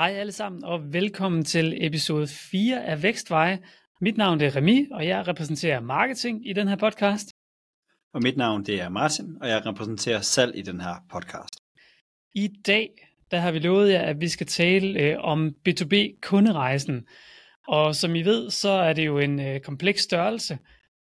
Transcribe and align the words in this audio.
Hej 0.00 0.10
alle 0.10 0.32
sammen, 0.32 0.64
og 0.64 0.92
velkommen 0.92 1.44
til 1.44 1.86
episode 1.86 2.26
4 2.26 2.84
af 2.84 3.02
Vækstveje. 3.02 3.58
Mit 4.00 4.16
navn 4.16 4.40
er 4.40 4.56
Remi, 4.56 4.86
og 4.92 5.06
jeg 5.06 5.28
repræsenterer 5.28 5.80
marketing 5.80 6.48
i 6.48 6.52
den 6.52 6.68
her 6.68 6.76
podcast. 6.76 7.32
Og 8.14 8.22
mit 8.22 8.36
navn 8.36 8.64
det 8.64 8.80
er 8.80 8.88
Martin, 8.88 9.36
og 9.40 9.48
jeg 9.48 9.66
repræsenterer 9.66 10.20
salg 10.20 10.56
i 10.56 10.62
den 10.62 10.80
her 10.80 10.94
podcast. 11.10 11.54
I 12.34 12.48
dag 12.66 12.90
der 13.30 13.38
har 13.38 13.52
vi 13.52 13.58
lovet 13.58 13.92
jer, 13.92 14.02
at 14.02 14.20
vi 14.20 14.28
skal 14.28 14.46
tale 14.46 15.00
øh, 15.00 15.16
om 15.20 15.54
B2B 15.68 15.94
kunderejsen. 16.22 17.06
Og 17.68 17.94
som 17.94 18.14
I 18.14 18.22
ved, 18.22 18.50
så 18.50 18.70
er 18.70 18.92
det 18.92 19.06
jo 19.06 19.18
en 19.18 19.40
øh, 19.40 19.60
kompleks 19.60 20.02
størrelse, 20.02 20.58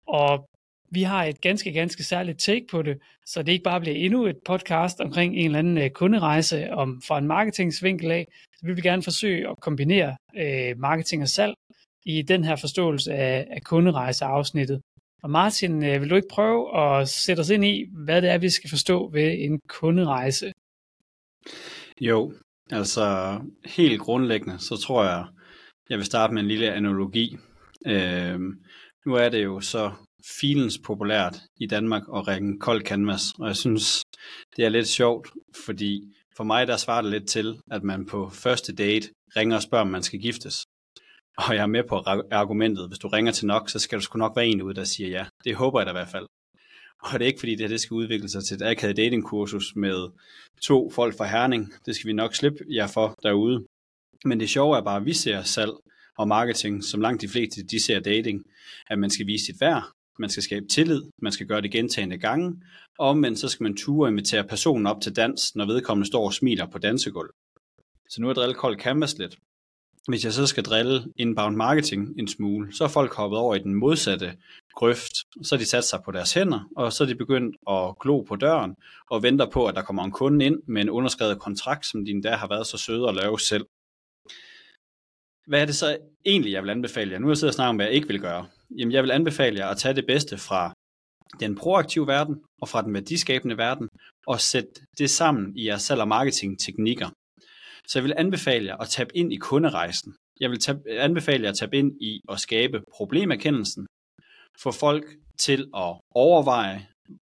og 0.08 0.48
vi 0.90 1.02
har 1.02 1.24
et 1.24 1.40
ganske, 1.40 1.72
ganske 1.72 2.04
særligt 2.04 2.38
take 2.38 2.66
på 2.70 2.82
det, 2.82 2.98
så 3.26 3.42
det 3.42 3.52
ikke 3.52 3.62
bare 3.62 3.80
bliver 3.80 3.96
endnu 3.96 4.26
et 4.26 4.36
podcast 4.44 5.00
omkring 5.00 5.36
en 5.36 5.44
eller 5.44 5.58
anden 5.58 5.78
øh, 5.78 5.90
kunderejse 5.90 6.70
om, 6.72 7.02
fra 7.02 7.18
en 7.18 7.26
marketingsvinkel 7.26 8.10
af. 8.10 8.26
Så 8.56 8.66
vi 8.66 8.72
vil 8.72 8.82
gerne 8.82 9.02
forsøge 9.02 9.48
at 9.50 9.60
kombinere 9.60 10.16
øh, 10.36 10.78
marketing 10.78 11.22
og 11.22 11.28
salg 11.28 11.54
i 12.04 12.22
den 12.22 12.44
her 12.44 12.56
forståelse 12.56 13.12
af, 13.12 13.46
af 13.50 13.62
kunderejseafsnittet. 13.62 14.80
Og 15.22 15.30
Martin, 15.30 15.84
øh, 15.84 16.00
vil 16.00 16.10
du 16.10 16.14
ikke 16.14 16.28
prøve 16.30 16.78
at 16.80 17.08
sætte 17.08 17.40
os 17.40 17.50
ind 17.50 17.64
i, 17.64 17.84
hvad 18.04 18.22
det 18.22 18.30
er, 18.30 18.38
vi 18.38 18.50
skal 18.50 18.70
forstå 18.70 19.10
ved 19.10 19.34
en 19.38 19.60
kunderejse? 19.68 20.52
Jo, 22.00 22.32
altså 22.70 23.38
helt 23.64 24.00
grundlæggende, 24.00 24.58
så 24.58 24.76
tror 24.76 25.04
jeg, 25.04 25.26
jeg 25.90 25.98
vil 25.98 26.06
starte 26.06 26.34
med 26.34 26.42
en 26.42 26.48
lille 26.48 26.72
analogi. 26.72 27.36
Øh, 27.86 28.40
nu 29.06 29.14
er 29.14 29.28
det 29.28 29.44
jo 29.44 29.60
så 29.60 29.92
filens 30.40 30.78
populært 30.78 31.36
i 31.56 31.66
Danmark 31.66 32.02
at 32.14 32.28
ringe 32.28 32.58
kold 32.58 32.82
canvas, 32.82 33.22
og 33.38 33.46
jeg 33.46 33.56
synes, 33.56 34.02
det 34.56 34.64
er 34.64 34.68
lidt 34.68 34.88
sjovt, 34.88 35.28
fordi 35.66 36.14
for 36.36 36.44
mig 36.44 36.66
der 36.66 36.76
svarer 36.76 37.02
det 37.02 37.10
lidt 37.10 37.28
til, 37.28 37.60
at 37.70 37.82
man 37.82 38.06
på 38.06 38.30
første 38.30 38.74
date 38.74 39.08
ringer 39.36 39.56
og 39.56 39.62
spørger, 39.62 39.84
om 39.84 39.90
man 39.90 40.02
skal 40.02 40.20
giftes. 40.20 40.64
Og 41.38 41.54
jeg 41.54 41.62
er 41.62 41.66
med 41.66 41.84
på 41.88 41.96
argumentet, 42.30 42.88
hvis 42.88 42.98
du 42.98 43.08
ringer 43.08 43.32
til 43.32 43.46
nok, 43.46 43.70
så 43.70 43.78
skal 43.78 43.98
du 43.98 44.02
sgu 44.02 44.18
nok 44.18 44.36
være 44.36 44.46
en 44.46 44.62
ud, 44.62 44.74
der 44.74 44.84
siger 44.84 45.08
ja. 45.08 45.26
Det 45.44 45.54
håber 45.54 45.80
jeg 45.80 45.86
da 45.86 45.90
i 45.90 45.98
hvert 46.00 46.08
fald. 46.08 46.26
Og 47.02 47.12
det 47.12 47.22
er 47.22 47.26
ikke 47.26 47.40
fordi, 47.40 47.52
det 47.52 47.60
her 47.60 47.68
det 47.68 47.80
skal 47.80 47.94
udvikle 47.94 48.28
sig 48.28 48.44
til 48.44 48.54
et 48.54 48.62
akavet 48.62 48.96
datingkursus 48.96 49.76
med 49.76 50.08
to 50.62 50.90
folk 50.90 51.16
fra 51.16 51.26
Herning. 51.26 51.72
Det 51.86 51.96
skal 51.96 52.08
vi 52.08 52.12
nok 52.12 52.34
slippe 52.34 52.64
jer 52.70 52.86
for 52.86 53.14
derude. 53.22 53.66
Men 54.24 54.40
det 54.40 54.48
sjove 54.48 54.76
er 54.76 54.82
bare, 54.82 54.96
at 54.96 55.06
vi 55.06 55.12
ser 55.12 55.42
salg 55.42 55.72
og 56.18 56.28
marketing, 56.28 56.84
som 56.84 57.00
langt 57.00 57.22
de 57.22 57.28
fleste 57.28 57.62
de 57.62 57.84
ser 57.84 58.00
dating, 58.00 58.42
at 58.86 58.98
man 58.98 59.10
skal 59.10 59.26
vise 59.26 59.44
sit 59.44 59.60
værd, 59.60 59.82
man 60.18 60.30
skal 60.30 60.42
skabe 60.42 60.66
tillid, 60.66 61.02
man 61.22 61.32
skal 61.32 61.46
gøre 61.46 61.60
det 61.60 61.70
gentagende 61.70 62.18
gange, 62.18 62.62
og 62.98 63.08
omvendt 63.08 63.38
så 63.38 63.48
skal 63.48 63.64
man 63.64 63.76
ture 63.76 64.06
og 64.06 64.10
invitere 64.10 64.44
personen 64.44 64.86
op 64.86 65.00
til 65.00 65.16
dans, 65.16 65.54
når 65.54 65.66
vedkommende 65.66 66.06
står 66.06 66.24
og 66.24 66.34
smiler 66.34 66.66
på 66.66 66.78
dansegulvet. 66.78 67.32
Så 68.08 68.22
nu 68.22 68.28
er 68.28 68.32
drillet 68.32 68.56
kold 68.56 68.80
canvas 68.80 69.18
lidt. 69.18 69.36
Hvis 70.08 70.24
jeg 70.24 70.32
så 70.32 70.46
skal 70.46 70.64
drille 70.64 71.12
inbound 71.16 71.56
marketing 71.56 72.18
en 72.18 72.28
smule, 72.28 72.74
så 72.74 72.84
er 72.84 72.88
folk 72.88 73.14
hoppet 73.14 73.38
over 73.38 73.54
i 73.54 73.58
den 73.58 73.74
modsatte 73.74 74.36
grøft. 74.74 75.12
Så 75.42 75.54
er 75.54 75.58
de 75.58 75.64
sat 75.64 75.84
sig 75.84 76.00
på 76.04 76.12
deres 76.12 76.32
hænder, 76.32 76.68
og 76.76 76.92
så 76.92 77.04
er 77.04 77.08
de 77.08 77.14
begyndt 77.14 77.56
at 77.70 77.98
glo 78.00 78.22
på 78.22 78.36
døren 78.36 78.74
og 79.10 79.22
venter 79.22 79.50
på, 79.50 79.66
at 79.66 79.74
der 79.74 79.82
kommer 79.82 80.04
en 80.04 80.10
kunde 80.10 80.44
ind 80.44 80.62
med 80.66 80.82
en 80.82 80.90
underskrevet 80.90 81.38
kontrakt, 81.40 81.86
som 81.86 82.04
de 82.04 82.22
der 82.22 82.36
har 82.36 82.48
været 82.48 82.66
så 82.66 82.78
søde 82.78 83.08
at 83.08 83.14
lave 83.14 83.40
selv. 83.40 83.66
Hvad 85.46 85.60
er 85.60 85.66
det 85.66 85.76
så 85.76 85.98
egentlig, 86.26 86.52
jeg 86.52 86.62
vil 86.62 86.70
anbefale 86.70 87.12
jer? 87.12 87.18
Nu 87.18 87.26
har 87.26 87.30
jeg 87.30 87.36
siddet 87.36 87.50
og 87.50 87.54
snakket 87.54 87.68
om, 87.68 87.76
hvad 87.76 87.86
jeg 87.86 87.94
ikke 87.94 88.08
vil 88.08 88.20
gøre. 88.20 88.46
Jamen, 88.78 88.92
jeg 88.92 89.02
vil 89.02 89.10
anbefale 89.10 89.58
jer 89.58 89.68
at 89.68 89.78
tage 89.78 89.94
det 89.94 90.06
bedste 90.06 90.38
fra 90.38 90.72
den 91.40 91.54
proaktive 91.54 92.06
verden 92.06 92.42
og 92.62 92.68
fra 92.68 92.82
den 92.82 92.94
værdiskabende 92.94 93.56
verden, 93.56 93.88
og 94.26 94.40
sætte 94.40 94.70
det 94.98 95.10
sammen 95.10 95.56
i 95.56 95.66
jeres 95.66 95.82
salg- 95.82 96.00
og 96.00 96.08
marketingteknikker. 96.08 97.08
Så 97.86 97.98
jeg 97.98 98.04
vil 98.04 98.14
anbefale 98.16 98.66
jer 98.66 98.76
at 98.76 98.88
tabe 98.88 99.16
ind 99.16 99.32
i 99.32 99.36
kunderejsen. 99.36 100.14
Jeg 100.40 100.50
vil 100.50 100.58
tab- 100.58 100.86
anbefale 100.88 101.42
jer 101.42 101.50
at 101.50 101.56
tabe 101.58 101.76
ind 101.78 102.02
i 102.02 102.20
at 102.28 102.40
skabe 102.40 102.82
problemerkendelsen, 102.96 103.86
få 104.62 104.72
folk 104.72 105.04
til 105.38 105.60
at 105.76 106.00
overveje 106.10 106.86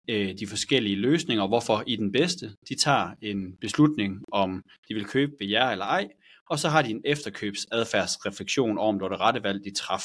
øh, 0.09 0.33
de 0.39 0.47
forskellige 0.47 0.95
løsninger, 0.95 1.47
hvorfor 1.47 1.83
I 1.87 1.95
den 1.95 2.11
bedste. 2.11 2.45
De 2.69 2.75
tager 2.75 3.11
en 3.21 3.57
beslutning, 3.61 4.23
om 4.31 4.61
de 4.87 4.93
vil 4.93 5.05
købe 5.05 5.31
ved 5.39 5.47
jer 5.47 5.69
eller 5.69 5.85
ej, 5.85 6.07
og 6.49 6.59
så 6.59 6.69
har 6.69 6.81
de 6.81 6.89
en 6.91 7.01
efterkøbsadfærdsreflektion 7.05 8.77
om, 8.77 8.95
det 8.95 9.01
var 9.01 9.09
det 9.09 9.19
rette 9.19 9.43
valg, 9.43 9.63
de 9.63 9.73
traf. 9.73 10.03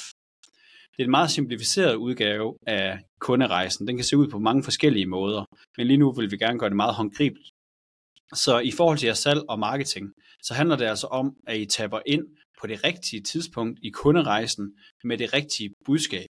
Det 0.97 1.03
er 1.03 1.05
en 1.05 1.11
meget 1.11 1.31
simplificeret 1.31 1.95
udgave 1.95 2.59
af 2.67 2.99
kunderejsen. 3.21 3.89
Den 3.89 3.97
kan 3.97 4.05
se 4.05 4.17
ud 4.17 4.29
på 4.29 4.39
mange 4.39 4.63
forskellige 4.63 5.07
måder, 5.07 5.45
men 5.77 5.87
lige 5.87 5.97
nu 5.97 6.13
vil 6.13 6.31
vi 6.31 6.37
gerne 6.37 6.59
gøre 6.59 6.71
det 6.71 6.77
meget 6.77 6.95
håndgribeligt. 6.95 7.51
Så 8.35 8.59
i 8.59 8.71
forhold 8.71 8.99
til 8.99 9.07
jeres 9.07 9.19
salg 9.19 9.41
og 9.49 9.59
marketing, 9.59 10.13
så 10.43 10.55
handler 10.55 10.77
det 10.77 10.85
altså 10.85 11.07
om, 11.07 11.37
at 11.47 11.59
I 11.59 11.67
taber 11.67 12.01
ind 12.07 12.25
på 12.61 12.67
det 12.67 12.85
rigtige 12.85 13.23
tidspunkt 13.23 13.79
i 13.83 13.91
kunderejsen 13.91 14.73
med 15.05 15.19
det 15.19 15.35
rigtige 15.35 15.71
budskab. 15.85 16.27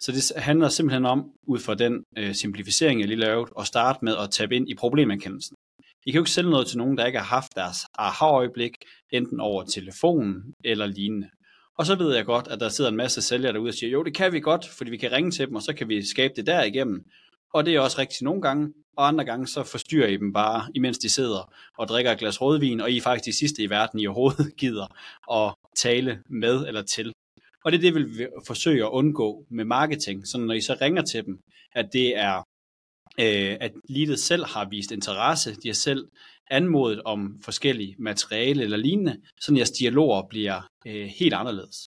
Så 0.00 0.12
det 0.12 0.42
handler 0.42 0.68
simpelthen 0.68 1.06
om, 1.06 1.30
ud 1.46 1.58
fra 1.58 1.74
den 1.74 2.04
øh, 2.18 2.34
simplificering, 2.34 3.00
jeg 3.00 3.08
lige 3.08 3.20
lavede, 3.20 3.50
at 3.58 3.66
starte 3.66 3.98
med 4.02 4.16
at 4.16 4.30
tabe 4.30 4.56
ind 4.56 4.68
i 4.68 4.74
problemerkendelsen. 4.74 5.56
I 6.06 6.10
kan 6.10 6.18
jo 6.18 6.22
ikke 6.22 6.30
sælge 6.30 6.50
noget 6.50 6.66
til 6.66 6.78
nogen, 6.78 6.98
der 6.98 7.06
ikke 7.06 7.18
har 7.18 7.26
haft 7.26 7.54
deres 7.54 7.78
aha-øjeblik, 7.94 8.74
enten 9.10 9.40
over 9.40 9.64
telefonen 9.64 10.54
eller 10.64 10.86
lignende. 10.86 11.28
Og 11.78 11.86
så 11.86 11.94
ved 11.94 12.14
jeg 12.14 12.24
godt, 12.24 12.48
at 12.48 12.60
der 12.60 12.68
sidder 12.68 12.90
en 12.90 12.96
masse 12.96 13.22
sælgere 13.22 13.52
derude 13.52 13.68
og 13.68 13.74
siger, 13.74 13.90
jo, 13.90 14.02
det 14.02 14.14
kan 14.14 14.32
vi 14.32 14.40
godt, 14.40 14.68
fordi 14.68 14.90
vi 14.90 14.96
kan 14.96 15.12
ringe 15.12 15.30
til 15.30 15.46
dem, 15.46 15.54
og 15.54 15.62
så 15.62 15.74
kan 15.74 15.88
vi 15.88 16.06
skabe 16.06 16.34
det 16.36 16.46
der 16.46 16.62
igennem. 16.62 17.04
Og 17.54 17.66
det 17.66 17.74
er 17.74 17.80
også 17.80 17.98
rigtigt 17.98 18.22
nogle 18.22 18.42
gange, 18.42 18.72
og 18.96 19.08
andre 19.08 19.24
gange 19.24 19.46
så 19.46 19.62
forstyrrer 19.62 20.08
I 20.08 20.16
dem 20.16 20.32
bare, 20.32 20.68
imens 20.74 20.98
de 20.98 21.08
sidder 21.08 21.52
og 21.78 21.88
drikker 21.88 22.12
et 22.12 22.18
glas 22.18 22.40
rødvin, 22.40 22.80
og 22.80 22.90
I 22.90 22.96
er 22.96 23.02
faktisk 23.02 23.26
de 23.26 23.38
sidste 23.38 23.62
i 23.62 23.70
verden, 23.70 24.00
I 24.00 24.06
overhovedet 24.06 24.56
gider 24.60 24.86
at 25.32 25.54
tale 25.76 26.22
med 26.30 26.66
eller 26.66 26.82
til. 26.82 27.12
Og 27.64 27.72
det 27.72 27.78
er 27.78 27.82
det, 27.82 27.94
vi 27.94 28.02
vil 28.02 28.28
forsøge 28.46 28.84
at 28.84 28.90
undgå 28.90 29.46
med 29.50 29.64
marketing, 29.64 30.26
så 30.26 30.38
når 30.38 30.54
I 30.54 30.60
så 30.60 30.76
ringer 30.80 31.02
til 31.02 31.24
dem, 31.24 31.38
at 31.74 31.88
det 31.92 32.16
er, 32.16 32.36
øh, 33.20 33.56
at 33.60 33.72
leadet 33.88 34.18
selv 34.18 34.44
har 34.44 34.68
vist 34.68 34.90
interesse, 34.90 35.54
de 35.54 35.68
har 35.68 35.74
selv 35.74 36.08
anmodet 36.52 37.02
om 37.02 37.40
forskellige 37.44 37.96
materiale 37.98 38.62
eller 38.62 38.76
lignende, 38.76 39.20
så 39.40 39.54
jeres 39.56 39.70
dialoger 39.70 40.22
bliver 40.30 40.68
øh, 40.86 41.06
helt 41.18 41.34
anderledes. 41.34 41.88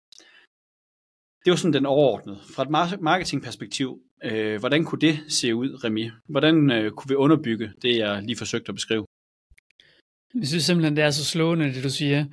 Det 1.44 1.50
var 1.50 1.56
sådan 1.56 1.72
den 1.72 1.86
overordnede. 1.86 2.38
Fra 2.54 2.62
et 2.62 3.00
marketingperspektiv, 3.00 4.00
øh, 4.24 4.58
hvordan 4.60 4.84
kunne 4.84 5.00
det 5.00 5.19
se 5.28 5.54
ud, 5.54 5.84
Remi? 5.84 6.10
Hvordan 6.28 6.70
øh, 6.70 6.91
kunne 6.91 7.08
vi 7.08 7.14
underbygge 7.14 7.72
det, 7.82 7.96
jeg 7.98 8.22
lige 8.22 8.36
forsøgte 8.36 8.69
at 8.69 8.74
beskrive? 8.74 9.04
Jeg 10.34 10.46
synes 10.46 10.64
simpelthen, 10.64 10.96
det 10.96 11.04
er 11.04 11.10
så 11.10 11.25
slående, 11.25 11.75
det 11.75 11.84
du 11.84 11.90
siger. 11.90 12.25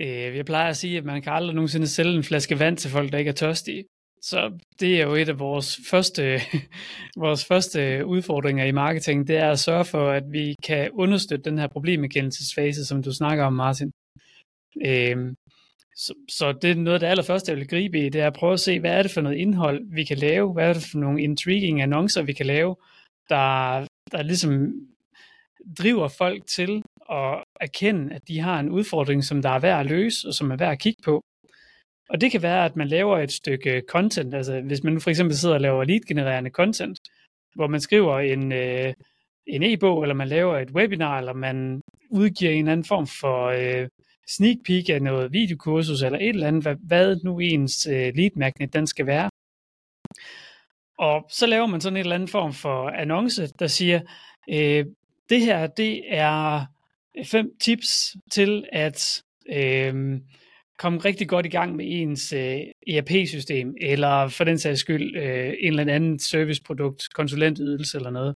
Øh, 0.00 0.36
jeg 0.36 0.44
plejer 0.44 0.68
at 0.68 0.76
sige, 0.76 0.98
at 0.98 1.04
man 1.04 1.22
kan 1.22 1.32
aldrig 1.32 1.54
nogensinde 1.54 1.86
sælge 1.86 2.16
en 2.16 2.24
flaske 2.24 2.58
vand 2.58 2.76
til 2.76 2.90
folk, 2.90 3.12
der 3.12 3.18
ikke 3.18 3.28
er 3.28 3.34
tørstige. 3.34 3.84
Så 4.22 4.58
det 4.80 5.00
er 5.00 5.06
jo 5.06 5.14
et 5.14 5.28
af 5.28 5.38
vores 5.38 5.80
første, 5.90 6.40
vores 7.24 7.44
første 7.44 8.06
udfordringer 8.06 8.64
i 8.64 8.72
marketing, 8.72 9.28
det 9.28 9.36
er 9.36 9.50
at 9.50 9.58
sørge 9.58 9.84
for, 9.84 10.10
at 10.10 10.32
vi 10.32 10.54
kan 10.62 10.90
understøtte 10.90 11.50
den 11.50 11.58
her 11.58 11.66
problemerkendelsesfase, 11.66 12.84
som 12.84 13.02
du 13.02 13.12
snakker 13.12 13.44
om, 13.44 13.52
Martin. 13.52 13.92
Øhm, 14.86 15.36
så, 15.96 16.14
så 16.28 16.52
det 16.52 16.70
er 16.70 16.74
noget 16.74 16.94
af 16.94 17.00
det 17.00 17.06
allerførste, 17.06 17.50
jeg 17.50 17.58
vil 17.58 17.68
gribe 17.68 18.06
i, 18.06 18.08
det 18.08 18.20
er 18.20 18.26
at 18.26 18.34
prøve 18.34 18.52
at 18.52 18.60
se, 18.60 18.80
hvad 18.80 18.90
er 18.90 19.02
det 19.02 19.10
for 19.10 19.20
noget 19.20 19.36
indhold, 19.36 19.94
vi 19.94 20.04
kan 20.04 20.18
lave, 20.18 20.52
hvad 20.52 20.68
er 20.68 20.72
det 20.72 20.82
for 20.90 20.98
nogle 20.98 21.22
intriguing 21.22 21.82
annoncer, 21.82 22.22
vi 22.22 22.32
kan 22.32 22.46
lave, 22.46 22.76
der, 23.28 23.86
der 24.12 24.22
ligesom 24.22 24.72
driver 25.78 26.08
folk 26.08 26.46
til 26.46 26.82
at 27.10 27.44
erkende, 27.60 28.14
at 28.14 28.28
de 28.28 28.40
har 28.40 28.60
en 28.60 28.70
udfordring, 28.70 29.24
som 29.24 29.42
der 29.42 29.50
er 29.50 29.58
værd 29.58 29.80
at 29.80 29.86
løse, 29.86 30.28
og 30.28 30.34
som 30.34 30.50
er 30.50 30.56
værd 30.56 30.72
at 30.72 30.78
kigge 30.78 31.02
på. 31.04 31.22
Og 32.08 32.20
det 32.20 32.32
kan 32.32 32.42
være, 32.42 32.64
at 32.64 32.76
man 32.76 32.88
laver 32.88 33.18
et 33.18 33.32
stykke 33.32 33.82
content, 33.88 34.34
altså 34.34 34.60
hvis 34.60 34.82
man 34.82 34.92
nu 34.92 35.00
for 35.00 35.10
eksempel 35.10 35.36
sidder 35.36 35.54
og 35.54 35.60
laver 35.60 35.84
lead-genererende 35.84 36.50
content, 36.50 36.98
hvor 37.54 37.66
man 37.66 37.80
skriver 37.80 38.18
en, 38.18 38.52
øh, 38.52 38.94
en 39.46 39.62
e-bog, 39.62 40.02
eller 40.02 40.14
man 40.14 40.28
laver 40.28 40.58
et 40.58 40.70
webinar, 40.70 41.18
eller 41.18 41.32
man 41.32 41.82
udgiver 42.10 42.52
en 42.52 42.68
anden 42.68 42.84
form 42.84 43.06
for 43.06 43.46
øh, 43.46 43.88
sneak 44.28 44.56
peek 44.66 44.88
af 44.88 45.02
noget 45.02 45.32
videokursus, 45.32 46.02
eller 46.02 46.18
et 46.18 46.28
eller 46.28 46.48
andet, 46.48 46.62
hvad, 46.62 46.76
hvad 46.86 47.16
nu 47.24 47.38
ens 47.38 47.86
øh, 47.86 48.12
lead 48.14 48.30
magnet 48.36 48.72
den 48.72 48.86
skal 48.86 49.06
være. 49.06 49.30
Og 50.98 51.26
så 51.30 51.46
laver 51.46 51.66
man 51.66 51.80
sådan 51.80 51.96
en 51.96 52.00
eller 52.00 52.14
anden 52.14 52.28
form 52.28 52.52
for 52.52 52.88
annonce, 52.88 53.46
der 53.46 53.66
siger, 53.66 54.00
øh, 54.50 54.86
det 55.28 55.40
her, 55.40 55.66
det 55.66 56.02
er 56.08 56.66
fem 57.24 57.50
tips 57.60 58.16
til 58.30 58.64
at 58.72 59.22
øh, 59.52 60.20
komme 60.82 60.98
rigtig 60.98 61.28
godt 61.28 61.46
i 61.46 61.48
gang 61.48 61.76
med 61.76 61.84
ens 61.88 62.32
øh, 62.32 62.60
ERP-system, 62.86 63.74
eller 63.80 64.28
for 64.28 64.44
den 64.44 64.58
sags 64.58 64.80
skyld 64.80 65.16
øh, 65.16 65.54
en 65.60 65.78
eller 65.78 65.94
anden 65.94 66.18
serviceprodukt, 66.18 67.14
konsulentydelse 67.14 67.98
eller 67.98 68.10
noget. 68.10 68.34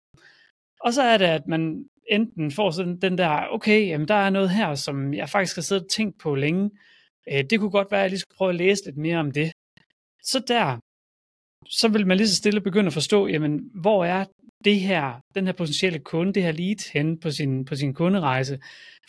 Og 0.81 0.93
så 0.93 1.01
er 1.01 1.17
det, 1.17 1.25
at 1.25 1.47
man 1.47 1.85
enten 2.09 2.51
får 2.51 2.71
sådan 2.71 2.97
den 3.01 3.17
der, 3.17 3.47
okay, 3.51 3.87
jamen 3.87 4.07
der 4.07 4.15
er 4.15 4.29
noget 4.29 4.49
her, 4.49 4.75
som 4.75 5.13
jeg 5.13 5.29
faktisk 5.29 5.55
har 5.57 5.61
siddet 5.61 5.83
og 5.83 5.89
tænkt 5.89 6.19
på 6.19 6.35
længe. 6.35 6.71
Øh, 7.31 7.43
det 7.49 7.59
kunne 7.59 7.71
godt 7.71 7.91
være, 7.91 7.99
at 7.99 8.03
jeg 8.03 8.09
lige 8.09 8.19
skulle 8.19 8.37
prøve 8.37 8.49
at 8.49 8.55
læse 8.55 8.85
lidt 8.85 8.97
mere 8.97 9.17
om 9.17 9.31
det. 9.31 9.51
Så 10.23 10.43
der, 10.47 10.79
så 11.69 11.87
vil 11.87 12.07
man 12.07 12.17
lige 12.17 12.27
så 12.27 12.35
stille 12.35 12.61
begynde 12.61 12.87
at 12.87 12.93
forstå, 12.93 13.27
jamen, 13.27 13.69
hvor 13.81 14.05
er 14.05 14.25
det 14.65 14.79
her, 14.79 15.13
den 15.35 15.45
her 15.45 15.53
potentielle 15.53 15.99
kunde, 15.99 16.33
det 16.33 16.43
her 16.43 16.51
lead 16.51 16.91
hen 16.93 17.19
på 17.19 17.31
sin, 17.31 17.65
på 17.65 17.75
sin 17.75 17.93
kunderejse. 17.93 18.59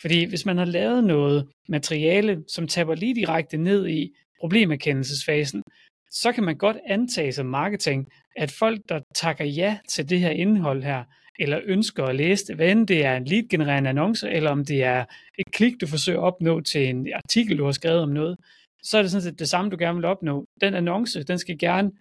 Fordi 0.01 0.23
hvis 0.23 0.45
man 0.45 0.57
har 0.57 0.65
lavet 0.65 1.03
noget 1.03 1.47
materiale, 1.69 2.43
som 2.47 2.67
taber 2.67 2.95
lige 2.95 3.15
direkte 3.15 3.57
ned 3.57 3.87
i 3.87 4.13
problemerkendelsesfasen, 4.41 5.63
så 6.11 6.31
kan 6.31 6.43
man 6.43 6.57
godt 6.57 6.77
antage 6.87 7.31
som 7.31 7.45
marketing, 7.45 8.07
at 8.35 8.51
folk, 8.51 8.81
der 8.89 8.99
takker 9.15 9.45
ja 9.45 9.77
til 9.89 10.09
det 10.09 10.19
her 10.19 10.29
indhold 10.29 10.83
her, 10.83 11.03
eller 11.39 11.59
ønsker 11.63 12.03
at 12.03 12.15
læse 12.15 12.47
det, 12.47 12.55
hvad 12.55 12.71
end 12.71 12.87
det 12.87 13.05
er 13.05 13.17
en 13.17 13.25
lead-genererende 13.25 13.89
annonce, 13.89 14.29
eller 14.29 14.51
om 14.51 14.65
det 14.65 14.83
er 14.83 15.05
et 15.39 15.45
klik, 15.53 15.73
du 15.81 15.87
forsøger 15.87 16.19
at 16.19 16.23
opnå 16.23 16.61
til 16.61 16.87
en 16.87 17.07
artikel, 17.13 17.57
du 17.57 17.65
har 17.65 17.71
skrevet 17.71 18.01
om 18.01 18.09
noget, 18.09 18.37
så 18.83 18.97
er 18.97 19.01
det 19.01 19.11
sådan 19.11 19.21
set 19.21 19.39
det 19.39 19.49
samme, 19.49 19.71
du 19.71 19.77
gerne 19.79 19.95
vil 19.95 20.05
opnå. 20.05 20.45
Den 20.61 20.73
annonce, 20.73 21.23
den 21.23 21.39
skal 21.39 21.57
gerne 21.57 21.91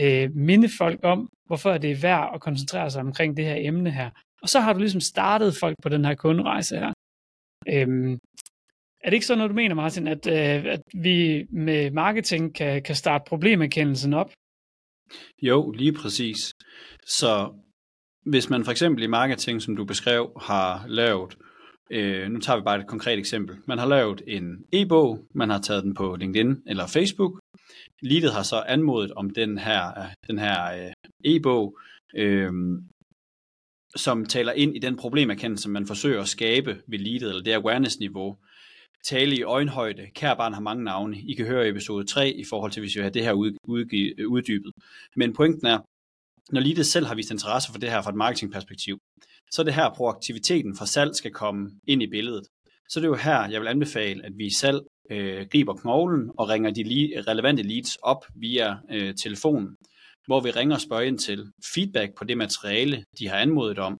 øh, 0.00 0.30
minde 0.34 0.68
folk 0.78 1.00
om, 1.02 1.28
hvorfor 1.46 1.78
det 1.78 1.90
er 1.90 2.00
værd 2.02 2.30
at 2.34 2.40
koncentrere 2.40 2.90
sig 2.90 3.00
omkring 3.00 3.36
det 3.36 3.44
her 3.44 3.56
emne 3.58 3.90
her. 3.90 4.10
Og 4.42 4.48
så 4.48 4.60
har 4.60 4.72
du 4.72 4.78
ligesom 4.78 5.00
startet 5.00 5.56
folk 5.60 5.76
på 5.82 5.88
den 5.88 6.04
her 6.04 6.14
kunderejse 6.14 6.76
her. 6.76 6.92
Øhm, 7.68 8.12
er 9.04 9.10
det 9.10 9.12
ikke 9.12 9.26
sådan 9.26 9.38
noget, 9.38 9.50
du 9.50 9.54
mener, 9.54 9.74
Martin, 9.74 10.08
at, 10.08 10.26
øh, 10.26 10.72
at 10.72 10.80
vi 10.94 11.44
med 11.50 11.90
marketing 11.90 12.54
kan, 12.54 12.82
kan 12.82 12.94
starte 12.94 13.24
problemerkendelsen 13.26 14.14
op? 14.14 14.30
Jo, 15.42 15.70
lige 15.70 15.92
præcis. 15.92 16.52
Så 17.06 17.52
hvis 18.26 18.50
man 18.50 18.64
for 18.64 18.70
eksempel 18.70 19.02
i 19.04 19.06
marketing, 19.06 19.62
som 19.62 19.76
du 19.76 19.84
beskrev, 19.84 20.32
har 20.40 20.86
lavet, 20.86 21.36
øh, 21.90 22.30
nu 22.30 22.40
tager 22.40 22.56
vi 22.56 22.62
bare 22.62 22.80
et 22.80 22.86
konkret 22.86 23.18
eksempel, 23.18 23.56
man 23.66 23.78
har 23.78 23.86
lavet 23.86 24.22
en 24.26 24.64
e-bog, 24.72 25.26
man 25.34 25.50
har 25.50 25.60
taget 25.60 25.84
den 25.84 25.94
på 25.94 26.16
LinkedIn 26.16 26.62
eller 26.66 26.86
Facebook, 26.86 27.40
Leadet 28.02 28.32
har 28.32 28.42
så 28.42 28.60
anmodet 28.60 29.12
om 29.12 29.30
den 29.30 29.58
her, 29.58 30.08
den 30.26 30.38
her 30.38 30.86
øh, 30.86 30.92
e-bog, 31.24 31.78
øh, 32.14 32.52
som 33.96 34.26
taler 34.26 34.52
ind 34.52 34.76
i 34.76 34.78
den 34.78 34.96
problemerkendelse, 34.96 35.70
man 35.70 35.86
forsøger 35.86 36.20
at 36.20 36.28
skabe 36.28 36.82
ved 36.86 36.98
leadet, 36.98 37.28
eller 37.28 37.42
det 37.42 37.52
awareness-niveau. 37.52 38.36
Tale 39.04 39.36
i 39.36 39.42
øjenhøjde. 39.42 40.06
Kære 40.14 40.36
barn 40.36 40.52
har 40.52 40.60
mange 40.60 40.84
navne. 40.84 41.18
I 41.18 41.34
kan 41.34 41.46
høre 41.46 41.68
episode 41.68 42.06
3 42.06 42.30
i 42.30 42.44
forhold 42.44 42.72
til, 42.72 42.80
hvis 42.80 42.96
vi 42.96 43.02
har 43.02 43.10
det 43.10 43.24
her 43.24 43.32
uddybet. 44.28 44.72
Men 45.16 45.32
pointen 45.32 45.66
er, 45.66 45.78
når 46.50 46.60
leadet 46.60 46.86
selv 46.86 47.06
har 47.06 47.14
vist 47.14 47.30
interesse 47.30 47.72
for 47.72 47.78
det 47.78 47.90
her 47.90 48.02
fra 48.02 48.10
et 48.10 48.16
marketingperspektiv, 48.16 48.98
så 49.52 49.62
er 49.62 49.64
det 49.64 49.74
her 49.74 49.90
proaktiviteten 49.94 50.76
fra 50.76 50.86
salg 50.86 51.14
skal 51.14 51.30
komme 51.30 51.70
ind 51.86 52.02
i 52.02 52.06
billedet. 52.06 52.44
Så 52.88 53.00
det 53.00 53.04
er 53.04 53.08
jo 53.08 53.14
her, 53.16 53.48
jeg 53.48 53.60
vil 53.60 53.68
anbefale, 53.68 54.26
at 54.26 54.32
vi 54.36 54.46
i 54.46 54.54
salg 54.54 54.80
øh, 55.10 55.46
griber 55.52 55.74
knoglen 55.74 56.30
og 56.38 56.48
ringer 56.48 56.70
de 56.70 56.82
li- 56.82 57.20
relevante 57.30 57.62
leads 57.62 57.96
op 58.02 58.24
via 58.34 58.76
øh, 58.90 59.14
telefonen, 59.14 59.76
hvor 60.26 60.40
vi 60.40 60.50
ringer 60.50 60.74
og 60.74 60.80
spørger 60.80 61.02
ind 61.02 61.18
til 61.18 61.46
feedback 61.74 62.18
på 62.18 62.24
det 62.24 62.38
materiale, 62.38 63.04
de 63.18 63.28
har 63.28 63.36
anmodet 63.36 63.78
om. 63.78 63.98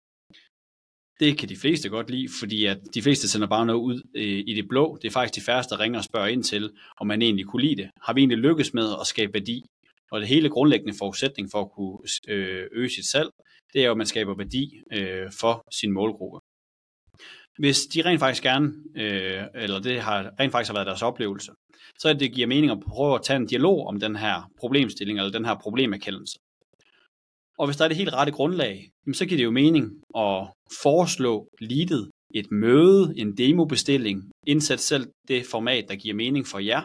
Det 1.20 1.38
kan 1.38 1.48
de 1.48 1.56
fleste 1.56 1.88
godt 1.88 2.10
lide, 2.10 2.28
fordi 2.40 2.66
at 2.66 2.78
de 2.94 3.02
fleste 3.02 3.28
sender 3.28 3.48
bare 3.48 3.66
noget 3.66 3.80
ud 3.80 4.02
øh, 4.14 4.44
i 4.46 4.54
det 4.54 4.68
blå. 4.68 4.98
Det 5.02 5.08
er 5.08 5.12
faktisk 5.12 5.40
de 5.40 5.46
færreste, 5.46 5.74
der 5.74 5.80
ringer 5.80 5.98
og 5.98 6.04
spørger 6.04 6.26
ind 6.26 6.44
til, 6.44 6.70
om 7.00 7.06
man 7.06 7.22
egentlig 7.22 7.46
kunne 7.46 7.62
lide 7.62 7.76
det. 7.82 7.90
Har 8.02 8.12
vi 8.12 8.20
egentlig 8.20 8.38
lykkes 8.38 8.74
med 8.74 8.94
at 9.00 9.06
skabe 9.06 9.34
værdi? 9.34 9.64
Og 10.10 10.20
det 10.20 10.28
hele 10.28 10.48
grundlæggende 10.48 10.98
forudsætning 10.98 11.48
for 11.50 11.60
at 11.60 11.70
kunne 11.70 11.98
øh, 12.28 12.66
øge 12.72 12.90
sit 12.90 13.06
salg, 13.06 13.30
det 13.72 13.80
er 13.80 13.86
jo, 13.86 13.90
at 13.90 13.96
man 13.96 14.06
skaber 14.06 14.34
værdi 14.36 14.82
øh, 14.92 15.32
for 15.40 15.64
sin 15.72 15.92
målgruppe. 15.92 16.38
Hvis 17.58 17.86
de 17.86 18.02
rent 18.02 18.20
faktisk 18.20 18.42
gerne, 18.42 18.72
øh, 18.96 19.42
eller 19.54 19.80
det 19.80 20.00
har 20.00 20.30
rent 20.40 20.52
faktisk 20.52 20.68
har 20.68 20.74
været 20.74 20.86
deres 20.86 21.02
oplevelse, 21.02 21.52
så 21.98 22.08
er 22.08 22.12
det 22.12 22.32
giver 22.32 22.46
mening 22.46 22.72
at 22.72 22.80
prøve 22.80 23.14
at 23.14 23.22
tage 23.24 23.36
en 23.36 23.46
dialog 23.46 23.86
om 23.86 24.00
den 24.00 24.16
her 24.16 24.50
problemstilling, 24.60 25.18
eller 25.18 25.32
den 25.32 25.44
her 25.44 25.54
problemerkendelse. 25.54 26.38
Og 27.58 27.66
hvis 27.66 27.76
der 27.76 27.84
er 27.84 27.88
det 27.88 27.96
helt 27.96 28.12
rette 28.12 28.32
grundlag, 28.32 28.90
så 29.12 29.26
giver 29.26 29.36
det 29.36 29.44
jo 29.44 29.50
mening 29.50 29.84
at 30.16 30.48
foreslå 30.82 31.48
leadet 31.60 32.10
et 32.34 32.50
møde, 32.50 33.14
en 33.16 33.36
demobestilling, 33.36 34.30
indsæt 34.46 34.80
selv 34.80 35.06
det 35.28 35.46
format, 35.46 35.84
der 35.88 35.96
giver 35.96 36.14
mening 36.14 36.46
for 36.46 36.58
jer, 36.58 36.82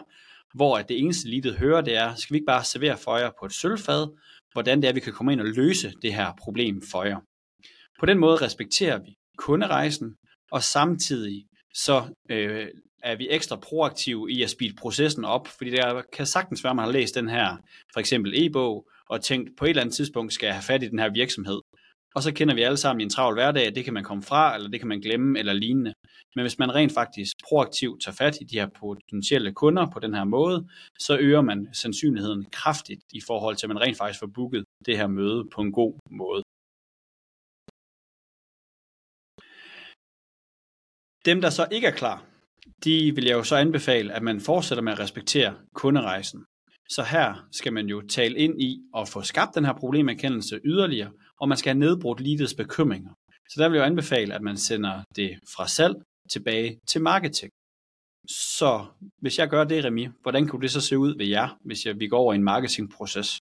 hvor 0.54 0.78
at 0.78 0.88
det 0.88 0.98
eneste 0.98 1.28
leadet 1.28 1.56
hører, 1.58 1.80
det 1.80 1.96
er, 1.96 2.14
skal 2.14 2.34
vi 2.34 2.36
ikke 2.36 2.46
bare 2.46 2.64
servere 2.64 2.98
for 2.98 3.16
jer 3.16 3.30
på 3.40 3.46
et 3.46 3.52
sølvfad, 3.52 4.08
hvordan 4.52 4.82
det 4.82 4.88
er, 4.88 4.92
vi 4.92 5.00
kan 5.00 5.12
komme 5.12 5.32
ind 5.32 5.40
og 5.40 5.46
løse 5.46 5.92
det 6.02 6.14
her 6.14 6.32
problem 6.38 6.82
for 6.90 7.04
jer. 7.04 7.20
På 8.00 8.06
den 8.06 8.18
måde 8.18 8.36
respekterer 8.36 8.98
vi 8.98 9.16
kunderejsen, 9.38 10.16
og 10.52 10.62
samtidig 10.62 11.44
så 11.74 12.04
øh, 12.30 12.68
er 13.02 13.16
vi 13.16 13.28
ekstra 13.30 13.56
proaktive 13.56 14.32
i 14.32 14.42
at 14.42 14.50
speede 14.50 14.74
processen 14.76 15.24
op, 15.24 15.48
fordi 15.48 15.70
der 15.70 16.02
kan 16.12 16.26
sagtens 16.26 16.64
være, 16.64 16.70
at 16.70 16.76
man 16.76 16.84
har 16.84 16.92
læst 16.92 17.14
den 17.14 17.28
her, 17.28 17.56
for 17.92 18.00
eksempel 18.00 18.32
e-bog, 18.34 18.86
og 19.08 19.22
tænkt, 19.22 19.50
på 19.58 19.64
et 19.64 19.68
eller 19.68 19.82
andet 19.82 19.96
tidspunkt 19.96 20.32
skal 20.32 20.46
jeg 20.46 20.54
have 20.54 20.62
fat 20.62 20.82
i 20.82 20.88
den 20.88 20.98
her 20.98 21.10
virksomhed. 21.10 21.60
Og 22.14 22.22
så 22.22 22.32
kender 22.32 22.54
vi 22.54 22.62
alle 22.62 22.76
sammen 22.76 23.00
i 23.00 23.04
en 23.04 23.10
travl 23.10 23.34
hverdag, 23.34 23.74
det 23.74 23.84
kan 23.84 23.94
man 23.94 24.04
komme 24.04 24.22
fra, 24.22 24.54
eller 24.54 24.68
det 24.68 24.80
kan 24.80 24.88
man 24.88 25.00
glemme, 25.00 25.38
eller 25.38 25.52
lignende. 25.52 25.92
Men 26.34 26.42
hvis 26.42 26.58
man 26.58 26.74
rent 26.74 26.92
faktisk 26.92 27.32
proaktivt 27.48 28.02
tager 28.02 28.14
fat 28.14 28.38
i 28.40 28.44
de 28.44 28.58
her 28.58 28.68
potentielle 28.80 29.52
kunder 29.52 29.86
på 29.90 29.98
den 30.00 30.14
her 30.14 30.24
måde, 30.24 30.68
så 30.98 31.18
øger 31.18 31.40
man 31.40 31.68
sandsynligheden 31.72 32.44
kraftigt 32.52 33.02
i 33.12 33.20
forhold 33.26 33.56
til, 33.56 33.66
at 33.66 33.68
man 33.68 33.80
rent 33.80 33.96
faktisk 33.96 34.20
får 34.20 34.30
booket 34.34 34.64
det 34.86 34.96
her 34.96 35.06
møde 35.06 35.48
på 35.54 35.60
en 35.60 35.72
god 35.72 35.94
måde. 36.10 36.42
Dem, 41.24 41.40
der 41.40 41.50
så 41.50 41.68
ikke 41.72 41.86
er 41.86 41.96
klar, 42.02 42.24
de 42.84 43.14
vil 43.14 43.24
jeg 43.24 43.32
jo 43.32 43.42
så 43.42 43.56
anbefale, 43.56 44.12
at 44.12 44.22
man 44.22 44.40
fortsætter 44.40 44.82
med 44.82 44.92
at 44.92 44.98
respektere 44.98 45.54
kunderejsen. 45.74 46.44
Så 46.88 47.02
her 47.02 47.46
skal 47.52 47.72
man 47.72 47.86
jo 47.86 48.00
tale 48.08 48.36
ind 48.38 48.62
i 48.62 48.80
at 48.96 49.08
få 49.08 49.22
skabt 49.22 49.54
den 49.54 49.64
her 49.64 49.72
problemerkendelse 49.72 50.60
yderligere, 50.64 51.12
og 51.40 51.48
man 51.48 51.58
skal 51.58 51.70
have 51.72 51.78
nedbrudt 51.78 52.20
leadets 52.20 52.54
bekymringer. 52.54 53.10
Så 53.50 53.62
der 53.62 53.68
vil 53.68 53.76
jeg 53.76 53.86
anbefale, 53.86 54.34
at 54.34 54.42
man 54.42 54.56
sender 54.56 55.04
det 55.16 55.38
fra 55.54 55.68
salg 55.68 55.96
tilbage 56.30 56.80
til 56.88 57.00
marketing. 57.00 57.50
Så 58.28 58.86
hvis 59.22 59.38
jeg 59.38 59.48
gør 59.48 59.64
det, 59.64 59.84
Remi, 59.84 60.08
hvordan 60.22 60.48
kunne 60.48 60.62
det 60.62 60.70
så 60.70 60.80
se 60.80 60.98
ud 60.98 61.16
ved 61.18 61.26
jer, 61.26 61.58
hvis 61.64 61.86
jeg, 61.86 61.98
vi 61.98 62.08
går 62.08 62.18
over 62.18 62.32
i 62.32 62.36
en 62.36 62.44
marketingproces? 62.44 63.40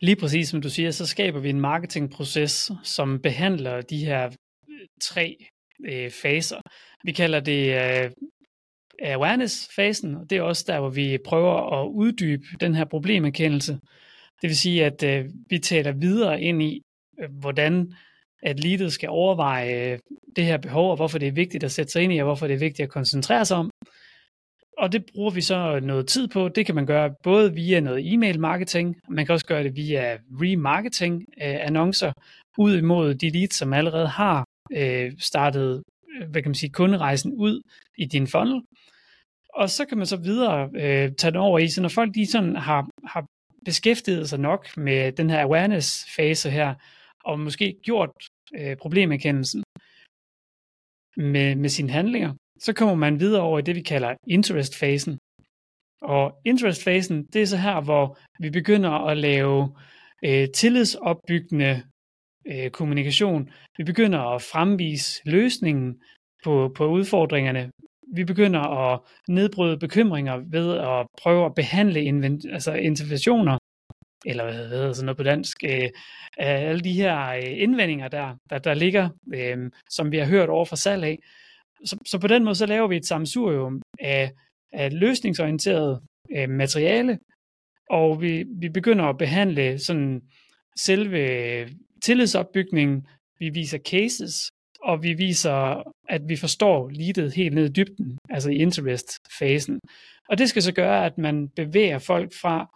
Lige 0.00 0.16
præcis 0.16 0.48
som 0.48 0.62
du 0.62 0.70
siger, 0.70 0.90
så 0.90 1.06
skaber 1.06 1.40
vi 1.40 1.50
en 1.50 1.60
marketingproces, 1.60 2.70
som 2.82 3.20
behandler 3.22 3.80
de 3.80 4.04
her 4.04 4.26
øh, 4.70 4.86
tre 5.02 5.36
øh, 5.84 6.10
faser. 6.10 6.60
Vi 7.04 7.12
kalder 7.12 7.40
det 7.40 7.62
øh, 7.82 8.10
awareness-fasen, 9.02 10.14
og 10.14 10.30
det 10.30 10.38
er 10.38 10.42
også 10.42 10.64
der, 10.66 10.80
hvor 10.80 10.90
vi 10.90 11.18
prøver 11.24 11.80
at 11.80 11.88
uddybe 11.88 12.44
den 12.60 12.74
her 12.74 12.84
problemerkendelse. 12.84 13.80
Det 14.42 14.48
vil 14.48 14.56
sige, 14.56 14.84
at 14.84 15.02
øh, 15.02 15.24
vi 15.50 15.58
taler 15.58 15.92
videre 15.92 16.40
ind 16.40 16.62
i, 16.62 16.82
øh, 17.20 17.28
hvordan 17.40 17.92
at 18.42 18.60
leadet 18.64 18.92
skal 18.92 19.08
overveje 19.08 19.92
øh, 19.92 19.98
det 20.36 20.44
her 20.44 20.56
behov, 20.56 20.90
og 20.90 20.96
hvorfor 20.96 21.18
det 21.18 21.28
er 21.28 21.32
vigtigt 21.32 21.64
at 21.64 21.72
sætte 21.72 21.92
sig 21.92 22.02
ind 22.02 22.12
i, 22.12 22.18
og 22.18 22.24
hvorfor 22.24 22.46
det 22.46 22.54
er 22.54 22.58
vigtigt 22.58 22.86
at 22.86 22.92
koncentrere 22.92 23.44
sig 23.44 23.56
om. 23.56 23.70
Og 24.78 24.92
det 24.92 25.04
bruger 25.14 25.30
vi 25.30 25.40
så 25.40 25.80
noget 25.82 26.06
tid 26.06 26.28
på. 26.28 26.48
Det 26.48 26.66
kan 26.66 26.74
man 26.74 26.86
gøre 26.86 27.14
både 27.22 27.54
via 27.54 27.80
noget 27.80 28.12
e-mail 28.12 28.40
marketing, 28.40 28.96
man 29.08 29.26
kan 29.26 29.32
også 29.32 29.46
gøre 29.46 29.64
det 29.64 29.76
via 29.76 30.18
remarketing 30.30 31.24
øh, 31.42 31.66
annoncer 31.66 32.12
ud 32.58 32.76
imod 32.76 33.14
de 33.14 33.30
leads, 33.30 33.54
som 33.54 33.72
allerede 33.72 34.06
har 34.06 34.44
øh, 34.72 35.12
startet 35.18 35.82
øh, 36.14 36.30
hvad 36.30 36.42
kan 36.42 36.50
man 36.50 36.54
sige, 36.54 36.70
kunderejsen 36.70 37.32
ud 37.32 37.60
i 37.98 38.04
din 38.04 38.26
funnel. 38.26 38.62
Og 39.54 39.70
så 39.70 39.84
kan 39.84 39.98
man 39.98 40.06
så 40.06 40.16
videre 40.16 40.70
øh, 40.74 41.12
tage 41.18 41.30
det 41.30 41.36
over 41.36 41.58
i, 41.58 41.68
så 41.68 41.82
når 41.82 41.88
folk 41.88 42.14
de 42.14 42.30
sådan 42.30 42.56
har, 42.56 42.88
har 43.04 43.26
beskæftiget 43.64 44.28
sig 44.28 44.40
nok 44.40 44.76
med 44.76 45.12
den 45.12 45.30
her 45.30 45.40
awareness-fase 45.44 46.50
her, 46.50 46.74
og 47.24 47.40
måske 47.40 47.76
gjort 47.82 48.10
øh, 48.54 48.76
problemerkendelsen 48.76 49.62
med, 51.16 51.56
med 51.56 51.68
sine 51.68 51.90
handlinger, 51.90 52.34
så 52.58 52.72
kommer 52.72 52.94
man 52.94 53.20
videre 53.20 53.42
over 53.42 53.58
i 53.58 53.62
det, 53.62 53.74
vi 53.74 53.82
kalder 53.82 54.14
interest-fasen. 54.26 55.18
Og 56.02 56.40
interest-fasen, 56.44 57.26
det 57.32 57.42
er 57.42 57.46
så 57.46 57.56
her, 57.56 57.80
hvor 57.80 58.18
vi 58.40 58.50
begynder 58.50 58.90
at 58.90 59.16
lave 59.16 59.76
øh, 60.24 60.48
tillidsopbyggende 60.54 61.82
øh, 62.46 62.70
kommunikation. 62.70 63.50
Vi 63.76 63.84
begynder 63.84 64.18
at 64.18 64.42
fremvise 64.42 65.20
løsningen 65.24 66.02
på, 66.44 66.72
på 66.76 66.86
udfordringerne. 66.86 67.70
Vi 68.14 68.24
begynder 68.24 68.60
at 68.60 69.00
nedbryde 69.28 69.78
bekymringer 69.78 70.36
ved 70.36 70.78
at 70.78 71.06
prøve 71.22 71.46
at 71.46 71.54
behandle 71.54 72.02
invent, 72.02 72.44
altså 72.52 72.72
interventioner, 72.72 73.58
eller 74.26 74.44
hvad 74.44 74.68
hedder 74.68 74.92
sådan 74.92 75.06
noget 75.06 75.16
på 75.16 75.22
dansk, 75.22 75.56
øh, 75.64 75.88
alle 76.38 76.80
de 76.80 76.92
her 76.92 77.28
øh, 77.28 77.62
indvendinger, 77.62 78.08
der, 78.08 78.36
der, 78.50 78.58
der 78.58 78.74
ligger, 78.74 79.08
øh, 79.34 79.70
som 79.90 80.12
vi 80.12 80.18
har 80.18 80.26
hørt 80.26 80.48
over 80.48 80.64
fra 80.64 80.76
salg 80.76 81.04
af. 81.04 81.18
Så, 81.84 81.96
så 82.06 82.18
på 82.18 82.26
den 82.26 82.44
måde, 82.44 82.54
så 82.54 82.66
laver 82.66 82.88
vi 82.88 82.96
et 82.96 83.06
samsurium 83.06 83.82
af, 84.00 84.32
af 84.72 85.00
løsningsorienteret 85.00 86.00
øh, 86.36 86.48
materiale, 86.48 87.18
og 87.90 88.22
vi, 88.22 88.44
vi 88.60 88.68
begynder 88.68 89.04
at 89.04 89.18
behandle 89.18 89.78
sådan 89.78 90.22
selve 90.78 91.18
øh, 91.18 91.70
tillidsopbygningen, 92.04 93.06
vi 93.38 93.48
viser 93.48 93.78
cases, 93.78 94.48
og 94.82 95.02
vi 95.02 95.12
viser, 95.12 95.82
at 96.08 96.22
vi 96.28 96.36
forstår 96.36 96.88
leadet 96.88 97.34
helt 97.34 97.54
ned 97.54 97.64
i 97.64 97.72
dybden, 97.72 98.18
altså 98.30 98.50
i 98.50 98.56
interest-fasen. 98.56 99.78
Og 100.28 100.38
det 100.38 100.48
skal 100.48 100.62
så 100.62 100.72
gøre, 100.72 101.06
at 101.06 101.18
man 101.18 101.48
bevæger 101.48 101.98
folk 101.98 102.32
fra 102.42 102.66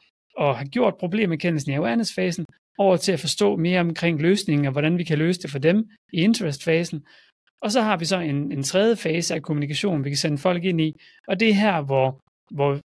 at 0.41 0.57
have 0.57 0.69
gjort 0.69 0.95
problemerkendelsen 0.97 1.73
i 1.73 1.77
awareness-fasen, 1.77 2.45
over 2.79 2.97
til 2.97 3.13
at 3.13 3.21
forstå 3.21 3.57
mere 3.57 3.81
omkring 3.81 4.23
løsningen 4.23 4.67
og 4.67 4.73
hvordan 4.73 4.99
vi 4.99 5.05
kan 5.05 5.19
løse 5.19 5.41
det 5.43 5.51
for 5.51 5.59
dem 5.59 5.85
i 6.13 6.17
interest-fasen. 6.21 7.05
Og 7.63 7.73
så 7.73 7.81
har 7.81 7.97
vi 7.97 8.05
så 8.05 8.19
en, 8.19 8.53
en 8.53 8.63
tredje 8.63 8.97
fase 8.97 9.35
af 9.35 9.43
kommunikation, 9.43 10.05
vi 10.05 10.11
kan 10.11 10.17
sende 10.17 10.39
folk 10.39 10.65
ind 10.65 10.81
i, 10.81 10.93
og 11.29 11.41
det 11.41 11.49
er 11.49 11.55
her, 11.55 11.83
hvor, 11.83 12.21
hvor 12.55 12.81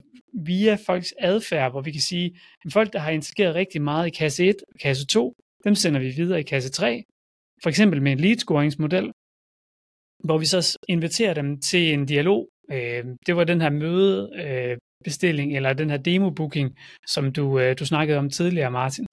via 0.44 0.74
folks 0.86 1.14
adfærd, 1.18 1.70
hvor 1.70 1.80
vi 1.80 1.92
kan 1.92 2.00
sige, 2.00 2.38
at 2.64 2.72
folk, 2.72 2.92
der 2.92 2.98
har 2.98 3.10
interageret 3.10 3.54
rigtig 3.54 3.82
meget 3.82 4.06
i 4.06 4.10
kasse 4.10 4.46
1 4.46 4.56
og 4.74 4.78
kasse 4.80 5.06
2, 5.06 5.34
dem 5.64 5.74
sender 5.74 6.00
vi 6.00 6.08
videre 6.08 6.40
i 6.40 6.42
kasse 6.42 6.70
3, 6.70 7.04
for 7.62 7.68
eksempel 7.68 8.02
med 8.02 8.12
en 8.12 8.20
lead 8.20 8.38
scoringsmodel, 8.38 9.12
hvor 10.24 10.38
vi 10.38 10.46
så 10.46 10.78
inviterer 10.88 11.34
dem 11.34 11.60
til 11.60 11.92
en 11.92 12.06
dialog. 12.06 12.48
Øh, 12.72 13.04
det 13.26 13.36
var 13.36 13.44
den 13.44 13.60
her 13.60 13.70
mødebestilling, 13.70 15.52
øh, 15.52 15.56
eller 15.56 15.72
den 15.72 15.90
her 15.90 15.98
demo-booking, 15.98 16.76
som 17.06 17.32
du, 17.32 17.58
øh, 17.58 17.78
du 17.78 17.86
snakkede 17.86 18.18
om 18.18 18.30
tidligere, 18.30 18.70
Martin. 18.70 19.06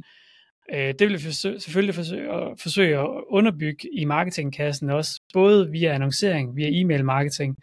Øh, 0.74 0.94
det 1.00 1.02
vil 1.02 1.14
vi 1.14 1.24
forsøge, 1.24 1.60
selvfølgelig 1.60 1.96
forsøge 1.96 2.34
at, 2.34 2.60
forsøge 2.60 2.98
at 3.00 3.08
underbygge 3.30 3.90
i 3.94 4.06
marketingkassen 4.06 4.90
også, 4.90 5.22
både 5.34 5.72
via 5.72 5.94
annoncering, 5.94 6.56
via 6.56 6.70
e-mail 6.72 7.06
marketing, 7.06 7.58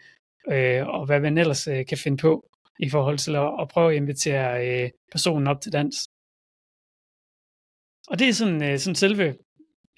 øh, 0.53 0.87
og 0.87 1.07
hvad 1.07 1.21
man 1.21 1.39
ellers 1.39 1.69
øh, 1.69 1.87
kan 1.87 1.99
finde 1.99 2.17
på 2.17 2.47
i 2.79 2.91
forhold 2.91 3.19
til 3.19 3.37
at, 3.37 3.51
at 3.61 3.69
prøve 3.69 3.91
at 3.91 3.97
invitere 3.97 4.91
personen 5.13 5.47
op 5.47 5.61
til 5.61 5.73
dans. 5.73 6.09
Og 8.09 8.19
det 8.19 8.29
er 8.29 8.33
sådan, 8.33 8.79
sådan 8.79 8.95
selve 8.95 9.35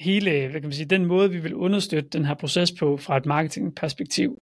hele, 0.00 0.30
hvad 0.48 0.60
kan 0.60 0.68
man 0.68 0.72
sige, 0.72 0.94
den 0.96 1.06
måde, 1.06 1.30
vi 1.30 1.38
vil 1.38 1.54
understøtte 1.54 2.08
den 2.08 2.24
her 2.24 2.34
proces 2.34 2.72
på 2.80 2.96
fra 2.96 3.16
et 3.16 3.26
marketingperspektiv. 3.26 4.38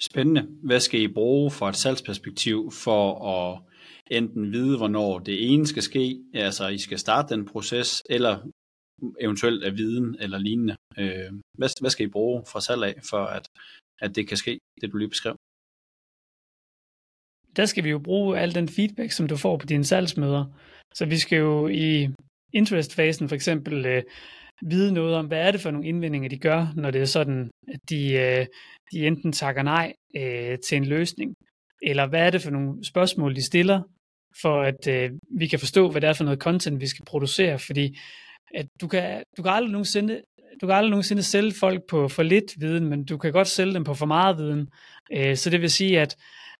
Spændende. 0.00 0.42
Hvad 0.62 0.80
skal 0.80 1.00
I 1.00 1.08
bruge 1.08 1.50
fra 1.50 1.68
et 1.68 1.76
salgsperspektiv 1.76 2.70
for 2.84 3.04
at 3.36 3.62
enten 4.10 4.52
vide, 4.52 4.76
hvornår 4.76 5.18
det 5.18 5.52
ene 5.52 5.66
skal 5.66 5.82
ske, 5.82 6.24
altså 6.34 6.68
I 6.68 6.78
skal 6.78 6.98
starte 6.98 7.34
den 7.34 7.44
proces, 7.46 8.02
eller 8.10 8.34
eventuelt 9.20 9.64
af 9.64 9.72
viden 9.76 10.16
eller 10.20 10.38
lignende. 10.38 10.76
Øh, 10.98 11.30
hvad, 11.58 11.80
hvad 11.80 11.90
skal 11.90 12.06
I 12.06 12.10
bruge 12.10 12.44
fra 12.52 12.60
salg 12.60 12.82
af, 12.84 12.94
for 13.10 13.24
at, 13.36 13.48
at 14.00 14.16
det 14.16 14.28
kan 14.28 14.36
ske, 14.36 14.58
det 14.80 14.92
du 14.92 14.96
lige 14.96 15.08
beskrev? 15.08 15.36
Der 17.56 17.66
skal 17.66 17.84
vi 17.84 17.90
jo 17.90 17.98
bruge 17.98 18.38
al 18.38 18.54
den 18.54 18.68
feedback, 18.68 19.10
som 19.12 19.28
du 19.28 19.36
får 19.36 19.56
på 19.58 19.66
dine 19.66 19.84
salgsmøder. 19.84 20.44
Så 20.94 21.06
vi 21.06 21.18
skal 21.18 21.38
jo 21.38 21.68
i 21.68 22.08
interest-fasen 22.54 23.28
for 23.28 23.34
eksempel 23.34 23.86
øh, 23.86 24.02
vide 24.62 24.92
noget 24.92 25.14
om, 25.14 25.26
hvad 25.26 25.38
er 25.38 25.50
det 25.50 25.60
for 25.60 25.70
nogle 25.70 25.88
indvendinger, 25.88 26.28
de 26.28 26.38
gør, 26.38 26.66
når 26.76 26.90
det 26.90 27.00
er 27.00 27.04
sådan, 27.06 27.50
at 27.68 27.80
de, 27.90 28.12
øh, 28.12 28.46
de 28.92 29.06
enten 29.06 29.32
takker 29.32 29.62
nej 29.62 29.92
øh, 30.16 30.58
til 30.68 30.76
en 30.76 30.84
løsning, 30.84 31.34
eller 31.82 32.06
hvad 32.06 32.20
er 32.20 32.30
det 32.30 32.42
for 32.42 32.50
nogle 32.50 32.84
spørgsmål, 32.84 33.36
de 33.36 33.46
stiller, 33.46 33.82
for 34.42 34.62
at 34.62 34.88
øh, 34.88 35.10
vi 35.38 35.46
kan 35.46 35.58
forstå, 35.58 35.90
hvad 35.90 36.00
det 36.00 36.08
er 36.08 36.12
for 36.12 36.24
noget 36.24 36.38
content, 36.38 36.80
vi 36.80 36.86
skal 36.86 37.04
producere, 37.04 37.58
fordi 37.58 37.98
at 38.54 38.66
du, 38.80 38.88
kan, 38.88 39.22
du 39.36 39.42
kan 39.42 39.52
aldrig 39.52 39.72
nogensinde 39.72 40.22
du 40.60 40.66
kan 40.66 40.76
aldrig 40.76 40.90
nogensinde 40.90 41.22
sælge 41.22 41.52
folk 41.60 41.82
på 41.88 42.08
for 42.08 42.22
lidt 42.22 42.60
viden, 42.60 42.84
men 42.88 43.04
du 43.04 43.18
kan 43.18 43.32
godt 43.32 43.48
sælge 43.48 43.74
dem 43.74 43.84
på 43.84 43.94
for 43.94 44.06
meget 44.06 44.38
viden. 44.38 44.68
Øh, 45.12 45.36
så 45.36 45.50
det 45.50 45.60
vil 45.60 45.70
sige, 45.70 46.00
at 46.00 46.16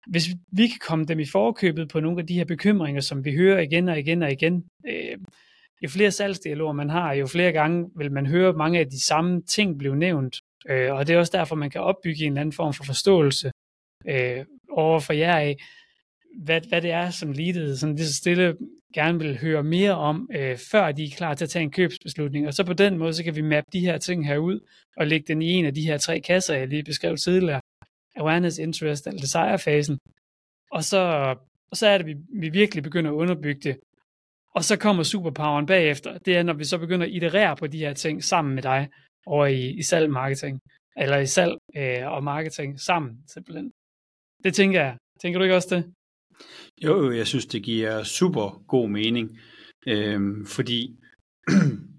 hvis 0.06 0.28
vi 0.52 0.66
kan 0.66 0.78
komme 0.80 1.04
dem 1.04 1.20
i 1.20 1.26
forkøbet 1.32 1.88
på 1.88 2.00
nogle 2.00 2.20
af 2.20 2.26
de 2.26 2.34
her 2.34 2.44
bekymringer, 2.44 3.00
som 3.00 3.24
vi 3.24 3.36
hører 3.36 3.60
igen 3.60 3.88
og 3.88 3.98
igen 3.98 4.22
og 4.22 4.32
igen, 4.32 4.64
øh, 4.88 5.18
jo 5.82 5.88
flere 5.88 6.10
salgsdialoger 6.10 6.72
man 6.72 6.90
har, 6.90 7.12
jo 7.12 7.26
flere 7.26 7.52
gange 7.52 7.90
vil 7.96 8.12
man 8.12 8.26
høre 8.26 8.52
mange 8.52 8.78
af 8.78 8.86
de 8.86 9.04
samme 9.04 9.42
ting 9.42 9.78
blive 9.78 9.96
nævnt. 9.96 10.40
Øh, 10.68 10.92
og 10.94 11.06
det 11.06 11.14
er 11.14 11.18
også 11.18 11.36
derfor, 11.38 11.56
man 11.56 11.70
kan 11.70 11.80
opbygge 11.80 12.24
en 12.24 12.32
eller 12.32 12.40
anden 12.40 12.52
form 12.52 12.74
for 12.74 12.84
forståelse 12.84 13.50
øh, 14.08 14.44
over 14.70 15.00
for 15.00 15.12
jer 15.12 15.36
af, 15.36 15.56
hvad, 16.42 16.60
hvad 16.68 16.82
det 16.82 16.90
er, 16.90 17.10
som 17.10 17.32
leadet 17.32 17.78
sådan 17.78 17.96
lige 17.96 18.06
så 18.06 18.14
stille 18.14 18.56
gerne 18.94 19.18
vil 19.18 19.38
høre 19.38 19.62
mere 19.62 19.94
om, 19.94 20.28
øh, 20.34 20.58
før 20.58 20.92
de 20.92 21.04
er 21.04 21.10
klar 21.16 21.34
til 21.34 21.44
at 21.44 21.50
tage 21.50 21.62
en 21.62 21.70
købsbeslutning. 21.70 22.46
Og 22.46 22.54
så 22.54 22.64
på 22.64 22.72
den 22.72 22.98
måde, 22.98 23.14
så 23.14 23.24
kan 23.24 23.36
vi 23.36 23.42
mappe 23.42 23.70
de 23.72 23.80
her 23.80 23.98
ting 23.98 24.26
her 24.26 24.36
ud, 24.36 24.60
og 24.96 25.06
lægge 25.06 25.26
den 25.28 25.42
i 25.42 25.50
en 25.50 25.64
af 25.64 25.74
de 25.74 25.86
her 25.86 25.98
tre 25.98 26.20
kasser, 26.20 26.54
jeg 26.54 26.68
lige 26.68 26.84
beskrev 26.84 27.16
tidligere. 27.16 27.60
Awareness, 28.16 28.58
Interest 28.58 29.06
altså 29.06 29.08
eller 29.08 29.20
Desire-fasen. 29.20 29.98
Og 30.72 30.84
så, 30.84 30.98
og 31.70 31.76
så 31.76 31.86
er 31.86 31.98
det, 31.98 32.04
at 32.04 32.06
vi, 32.06 32.14
vi 32.40 32.48
virkelig 32.48 32.82
begynder 32.82 33.10
at 33.10 33.14
underbygge 33.14 33.60
det 33.60 33.76
og 34.54 34.64
så 34.64 34.76
kommer 34.76 35.02
superpoweren 35.02 35.66
bagefter. 35.66 36.18
Det 36.18 36.36
er, 36.36 36.42
når 36.42 36.52
vi 36.52 36.64
så 36.64 36.78
begynder 36.78 37.06
at 37.06 37.12
iterere 37.12 37.56
på 37.56 37.66
de 37.66 37.78
her 37.78 37.94
ting 37.94 38.24
sammen 38.24 38.54
med 38.54 38.62
dig 38.62 38.88
over 39.26 39.46
i, 39.46 39.70
i 39.70 39.82
salg 39.82 40.10
marketing. 40.10 40.60
Eller 40.96 41.18
i 41.18 41.26
salg 41.26 41.58
øh, 41.76 42.12
og 42.12 42.24
marketing 42.24 42.80
sammen, 42.80 43.18
simpelthen. 43.28 43.72
Det 44.44 44.54
tænker 44.54 44.80
jeg. 44.80 44.96
Tænker 45.20 45.38
du 45.38 45.42
ikke 45.42 45.56
også 45.56 45.76
det? 45.76 45.92
Jo, 46.84 47.12
jeg 47.12 47.26
synes, 47.26 47.46
det 47.46 47.62
giver 47.62 48.02
super 48.02 48.64
god 48.68 48.88
mening. 48.88 49.38
Øhm, 49.86 50.46
fordi 50.46 50.96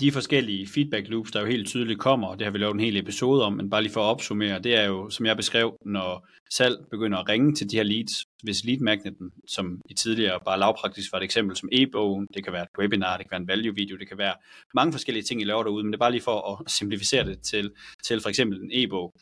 de 0.00 0.12
forskellige 0.12 0.68
feedback 0.74 1.08
loops, 1.08 1.30
der 1.30 1.40
jo 1.40 1.46
helt 1.46 1.68
tydeligt 1.68 2.00
kommer, 2.00 2.28
og 2.28 2.38
det 2.38 2.44
har 2.44 2.52
vi 2.52 2.58
lavet 2.58 2.74
en 2.74 2.80
hel 2.80 2.96
episode 2.96 3.44
om, 3.44 3.52
men 3.52 3.70
bare 3.70 3.82
lige 3.82 3.92
for 3.92 4.00
at 4.00 4.10
opsummere, 4.10 4.58
det 4.58 4.76
er 4.76 4.84
jo, 4.84 5.10
som 5.10 5.26
jeg 5.26 5.36
beskrev, 5.36 5.76
når 5.84 6.28
salg 6.50 6.76
begynder 6.90 7.18
at 7.18 7.28
ringe 7.28 7.54
til 7.54 7.70
de 7.70 7.76
her 7.76 7.82
leads, 7.82 8.24
hvis 8.42 8.64
lead 8.64 8.78
magneten, 8.78 9.30
som 9.48 9.80
i 9.90 9.94
tidligere 9.94 10.40
bare 10.44 10.58
lavpraktisk 10.58 11.12
var 11.12 11.18
et 11.18 11.24
eksempel 11.24 11.56
som 11.56 11.68
e-bogen, 11.72 12.26
det 12.34 12.44
kan 12.44 12.52
være 12.52 12.62
et 12.62 12.78
webinar, 12.78 13.16
det 13.16 13.26
kan 13.26 13.30
være 13.30 13.40
en 13.40 13.48
value 13.48 13.74
video, 13.74 13.96
det 13.96 14.08
kan 14.08 14.18
være 14.18 14.34
mange 14.74 14.92
forskellige 14.92 15.22
ting, 15.22 15.40
I 15.42 15.44
laver 15.44 15.62
derude, 15.62 15.84
men 15.84 15.92
det 15.92 15.96
er 15.96 16.04
bare 16.04 16.10
lige 16.10 16.22
for 16.22 16.52
at 16.52 16.70
simplificere 16.70 17.24
det 17.24 17.40
til, 17.42 17.70
til 18.04 18.20
for 18.20 18.28
eksempel 18.28 18.58
en 18.58 18.70
e-bog. 18.72 19.14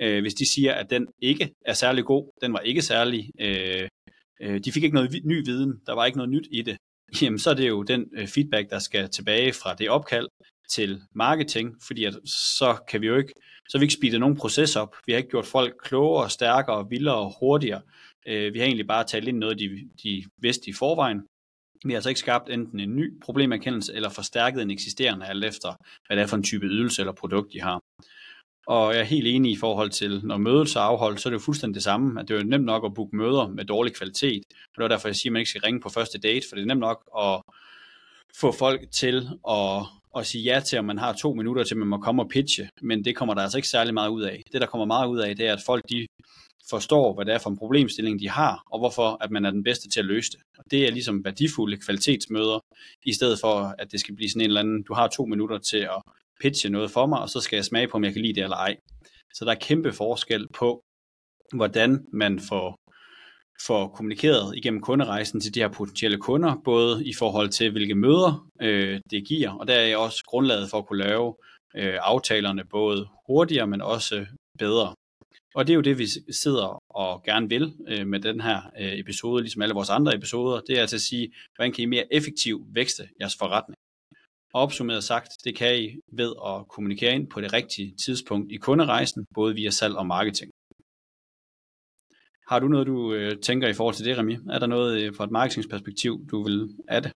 Øh, 0.00 0.20
hvis 0.20 0.34
de 0.34 0.50
siger, 0.50 0.72
at 0.72 0.90
den 0.90 1.06
ikke 1.22 1.50
er 1.66 1.72
særlig 1.72 2.04
god, 2.04 2.32
den 2.42 2.52
var 2.52 2.60
ikke 2.60 2.82
særlig, 2.82 3.30
øh, 3.40 3.88
øh, 4.42 4.60
de 4.64 4.72
fik 4.72 4.84
ikke 4.84 4.94
noget 4.94 5.20
ny 5.24 5.44
viden, 5.44 5.72
der 5.86 5.94
var 5.94 6.04
ikke 6.06 6.18
noget 6.18 6.30
nyt 6.30 6.48
i 6.50 6.62
det, 6.62 6.76
jamen 7.22 7.38
så 7.38 7.50
er 7.50 7.54
det 7.54 7.68
jo 7.68 7.82
den 7.82 8.06
øh, 8.16 8.28
feedback, 8.28 8.70
der 8.70 8.78
skal 8.78 9.08
tilbage 9.08 9.52
fra 9.52 9.74
det 9.74 9.90
opkald 9.90 10.28
til 10.68 11.02
marketing, 11.14 11.76
fordi 11.86 12.04
at 12.04 12.14
så 12.24 12.76
kan 12.88 13.00
vi 13.00 13.06
jo 13.06 13.16
ikke, 13.16 13.32
så 13.68 13.78
vi 13.78 13.84
ikke 13.84 13.94
speede 13.94 14.18
nogen 14.18 14.36
proces 14.36 14.76
op. 14.76 14.96
Vi 15.06 15.12
har 15.12 15.16
ikke 15.16 15.30
gjort 15.30 15.46
folk 15.46 15.74
klogere, 15.82 16.30
stærkere, 16.30 16.88
vildere 16.90 17.16
og 17.16 17.34
hurtigere. 17.40 17.82
Øh, 18.26 18.54
vi 18.54 18.58
har 18.58 18.66
egentlig 18.66 18.86
bare 18.86 19.04
talt 19.04 19.28
ind 19.28 19.38
noget, 19.38 19.58
de, 19.58 19.88
de 20.02 20.24
vidste 20.38 20.70
i 20.70 20.72
forvejen. 20.72 21.22
Vi 21.84 21.92
har 21.92 21.96
altså 21.96 22.08
ikke 22.08 22.20
skabt 22.20 22.50
enten 22.50 22.80
en 22.80 22.96
ny 22.96 23.20
problemerkendelse 23.20 23.94
eller 23.94 24.08
forstærket 24.10 24.62
en 24.62 24.70
eksisterende, 24.70 25.26
alt 25.26 25.44
efter 25.44 25.74
hvad 26.06 26.16
det 26.16 26.22
er 26.22 26.26
for 26.26 26.36
en 26.36 26.42
type 26.42 26.66
ydelse 26.66 27.02
eller 27.02 27.12
produkt, 27.12 27.52
de 27.52 27.60
har. 27.60 27.80
Og 28.66 28.94
jeg 28.94 29.00
er 29.00 29.04
helt 29.04 29.26
enig 29.26 29.52
i 29.52 29.56
forhold 29.56 29.90
til, 29.90 30.20
når 30.24 30.36
mødet 30.36 30.68
så 30.68 30.78
afholdt, 30.78 31.20
så 31.20 31.28
er 31.28 31.30
det 31.30 31.38
jo 31.38 31.44
fuldstændig 31.44 31.74
det 31.74 31.82
samme, 31.82 32.20
at 32.20 32.28
det 32.28 32.34
er 32.34 32.38
jo 32.38 32.46
nemt 32.46 32.64
nok 32.64 32.84
at 32.84 32.94
booke 32.94 33.16
møder 33.16 33.48
med 33.48 33.64
dårlig 33.64 33.94
kvalitet. 33.94 34.42
Og 34.50 34.76
det 34.76 34.84
er 34.84 34.88
derfor, 34.88 35.08
jeg 35.08 35.16
siger, 35.16 35.30
at 35.30 35.32
man 35.32 35.40
ikke 35.40 35.50
skal 35.50 35.62
ringe 35.64 35.80
på 35.80 35.88
første 35.88 36.18
date, 36.18 36.46
for 36.48 36.56
det 36.56 36.62
er 36.62 36.66
nemt 36.66 36.80
nok 36.80 37.04
at 37.18 37.42
få 38.40 38.52
folk 38.52 38.80
til 38.92 39.28
at, 39.50 39.82
at 40.16 40.26
sige 40.26 40.44
ja 40.44 40.60
til, 40.60 40.78
om 40.78 40.84
man 40.84 40.98
har 40.98 41.12
to 41.12 41.34
minutter 41.34 41.64
til, 41.64 41.74
at 41.74 41.78
man 41.78 41.88
må 41.88 41.98
komme 41.98 42.22
og 42.22 42.28
pitche, 42.28 42.68
men 42.82 43.04
det 43.04 43.16
kommer 43.16 43.34
der 43.34 43.42
altså 43.42 43.58
ikke 43.58 43.68
særlig 43.68 43.94
meget 43.94 44.10
ud 44.10 44.22
af. 44.22 44.42
Det, 44.52 44.60
der 44.60 44.66
kommer 44.66 44.84
meget 44.84 45.08
ud 45.08 45.18
af, 45.18 45.36
det 45.36 45.46
er, 45.46 45.52
at 45.52 45.62
folk 45.66 45.82
de 45.90 46.06
forstår, 46.70 47.14
hvad 47.14 47.24
det 47.24 47.34
er 47.34 47.38
for 47.38 47.50
en 47.50 47.58
problemstilling, 47.58 48.20
de 48.20 48.28
har, 48.28 48.62
og 48.72 48.78
hvorfor 48.78 49.18
at 49.20 49.30
man 49.30 49.44
er 49.44 49.50
den 49.50 49.64
bedste 49.64 49.88
til 49.88 50.00
at 50.00 50.06
løse 50.06 50.30
det. 50.30 50.40
Og 50.58 50.64
det 50.70 50.86
er 50.86 50.90
ligesom 50.90 51.24
værdifulde 51.24 51.76
kvalitetsmøder, 51.76 52.58
i 53.04 53.12
stedet 53.12 53.38
for, 53.40 53.74
at 53.78 53.92
det 53.92 54.00
skal 54.00 54.16
blive 54.16 54.30
sådan 54.30 54.40
en 54.40 54.46
eller 54.46 54.60
anden, 54.60 54.82
du 54.82 54.94
har 54.94 55.08
to 55.08 55.24
minutter 55.24 55.58
til 55.58 55.78
at 55.78 56.02
pitche 56.40 56.68
noget 56.68 56.90
for 56.90 57.06
mig, 57.06 57.20
og 57.20 57.28
så 57.28 57.40
skal 57.40 57.56
jeg 57.56 57.64
smage 57.64 57.88
på, 57.88 57.96
om 57.96 58.04
jeg 58.04 58.12
kan 58.12 58.22
lide 58.22 58.34
det 58.34 58.42
eller 58.42 58.56
ej. 58.56 58.76
Så 59.34 59.44
der 59.44 59.50
er 59.50 59.58
kæmpe 59.60 59.92
forskel 59.92 60.46
på, 60.54 60.80
hvordan 61.54 62.06
man 62.12 62.40
får, 62.40 62.76
får 63.66 63.88
kommunikeret 63.88 64.56
igennem 64.56 64.80
kunderejsen 64.80 65.40
til 65.40 65.54
de 65.54 65.60
her 65.60 65.68
potentielle 65.68 66.18
kunder, 66.18 66.54
både 66.64 67.06
i 67.06 67.14
forhold 67.18 67.48
til, 67.48 67.70
hvilke 67.70 67.94
møder 67.94 68.48
øh, 68.62 69.00
det 69.10 69.28
giver, 69.28 69.50
og 69.50 69.68
der 69.68 69.74
er 69.74 69.96
også 69.96 70.24
grundlaget 70.26 70.70
for 70.70 70.78
at 70.78 70.86
kunne 70.86 71.04
lave 71.04 71.34
øh, 71.76 71.98
aftalerne 72.00 72.64
både 72.64 73.08
hurtigere, 73.26 73.66
men 73.66 73.80
også 73.82 74.26
bedre. 74.58 74.94
Og 75.54 75.66
det 75.66 75.72
er 75.72 75.74
jo 75.74 75.80
det, 75.80 75.98
vi 75.98 76.06
sidder 76.30 76.82
og 76.90 77.22
gerne 77.22 77.48
vil 77.48 77.74
øh, 77.88 78.06
med 78.06 78.20
den 78.20 78.40
her 78.40 78.60
øh, 78.80 78.98
episode, 78.98 79.42
ligesom 79.42 79.62
alle 79.62 79.74
vores 79.74 79.90
andre 79.90 80.14
episoder, 80.14 80.60
det 80.60 80.76
er 80.76 80.80
altså 80.80 80.96
at 80.96 81.00
sige, 81.00 81.32
hvordan 81.54 81.72
kan 81.72 81.82
I 81.82 81.86
mere 81.86 82.14
effektivt 82.14 82.74
vækste 82.74 83.08
jeres 83.20 83.36
forretning? 83.38 83.76
Og 84.56 84.62
opsummeret 84.62 85.04
sagt, 85.04 85.30
det 85.44 85.56
kan 85.56 85.78
I 85.84 85.86
ved 86.12 86.32
at 86.46 86.68
kommunikere 86.68 87.14
ind 87.14 87.30
på 87.30 87.40
det 87.40 87.52
rigtige 87.52 87.94
tidspunkt 88.04 88.52
i 88.52 88.56
kunderejsen, 88.56 89.26
både 89.34 89.54
via 89.54 89.70
salg 89.70 89.94
og 89.96 90.06
marketing. 90.06 90.50
Har 92.48 92.58
du 92.58 92.68
noget, 92.68 92.86
du 92.86 93.14
øh, 93.14 93.40
tænker 93.42 93.68
i 93.68 93.72
forhold 93.72 93.94
til 93.94 94.04
det, 94.04 94.18
Remi? 94.18 94.34
Er 94.50 94.58
der 94.58 94.66
noget 94.66 95.02
øh, 95.02 95.14
fra 95.14 95.24
et 95.24 95.30
marketingsperspektiv, 95.30 96.26
du 96.30 96.42
vil 96.42 96.68
adde? 96.88 97.10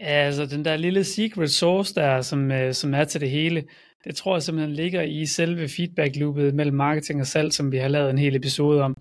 Ja, 0.00 0.16
altså 0.28 0.46
den 0.46 0.64
der 0.64 0.76
lille 0.76 1.04
secret 1.04 1.50
sauce 1.50 1.94
der, 1.94 2.20
som, 2.20 2.50
øh, 2.50 2.74
som 2.74 2.94
er 2.94 3.04
til 3.04 3.20
det 3.20 3.30
hele, 3.30 3.64
det 4.04 4.14
tror 4.16 4.34
jeg 4.36 4.42
simpelthen 4.42 4.76
ligger 4.76 5.02
i 5.02 5.26
selve 5.26 5.68
feedback 5.68 6.16
loopet 6.16 6.54
mellem 6.54 6.76
marketing 6.76 7.20
og 7.20 7.26
salg, 7.26 7.52
som 7.52 7.72
vi 7.72 7.76
har 7.76 7.88
lavet 7.88 8.10
en 8.10 8.18
hel 8.18 8.36
episode 8.36 8.82
om. 8.82 8.96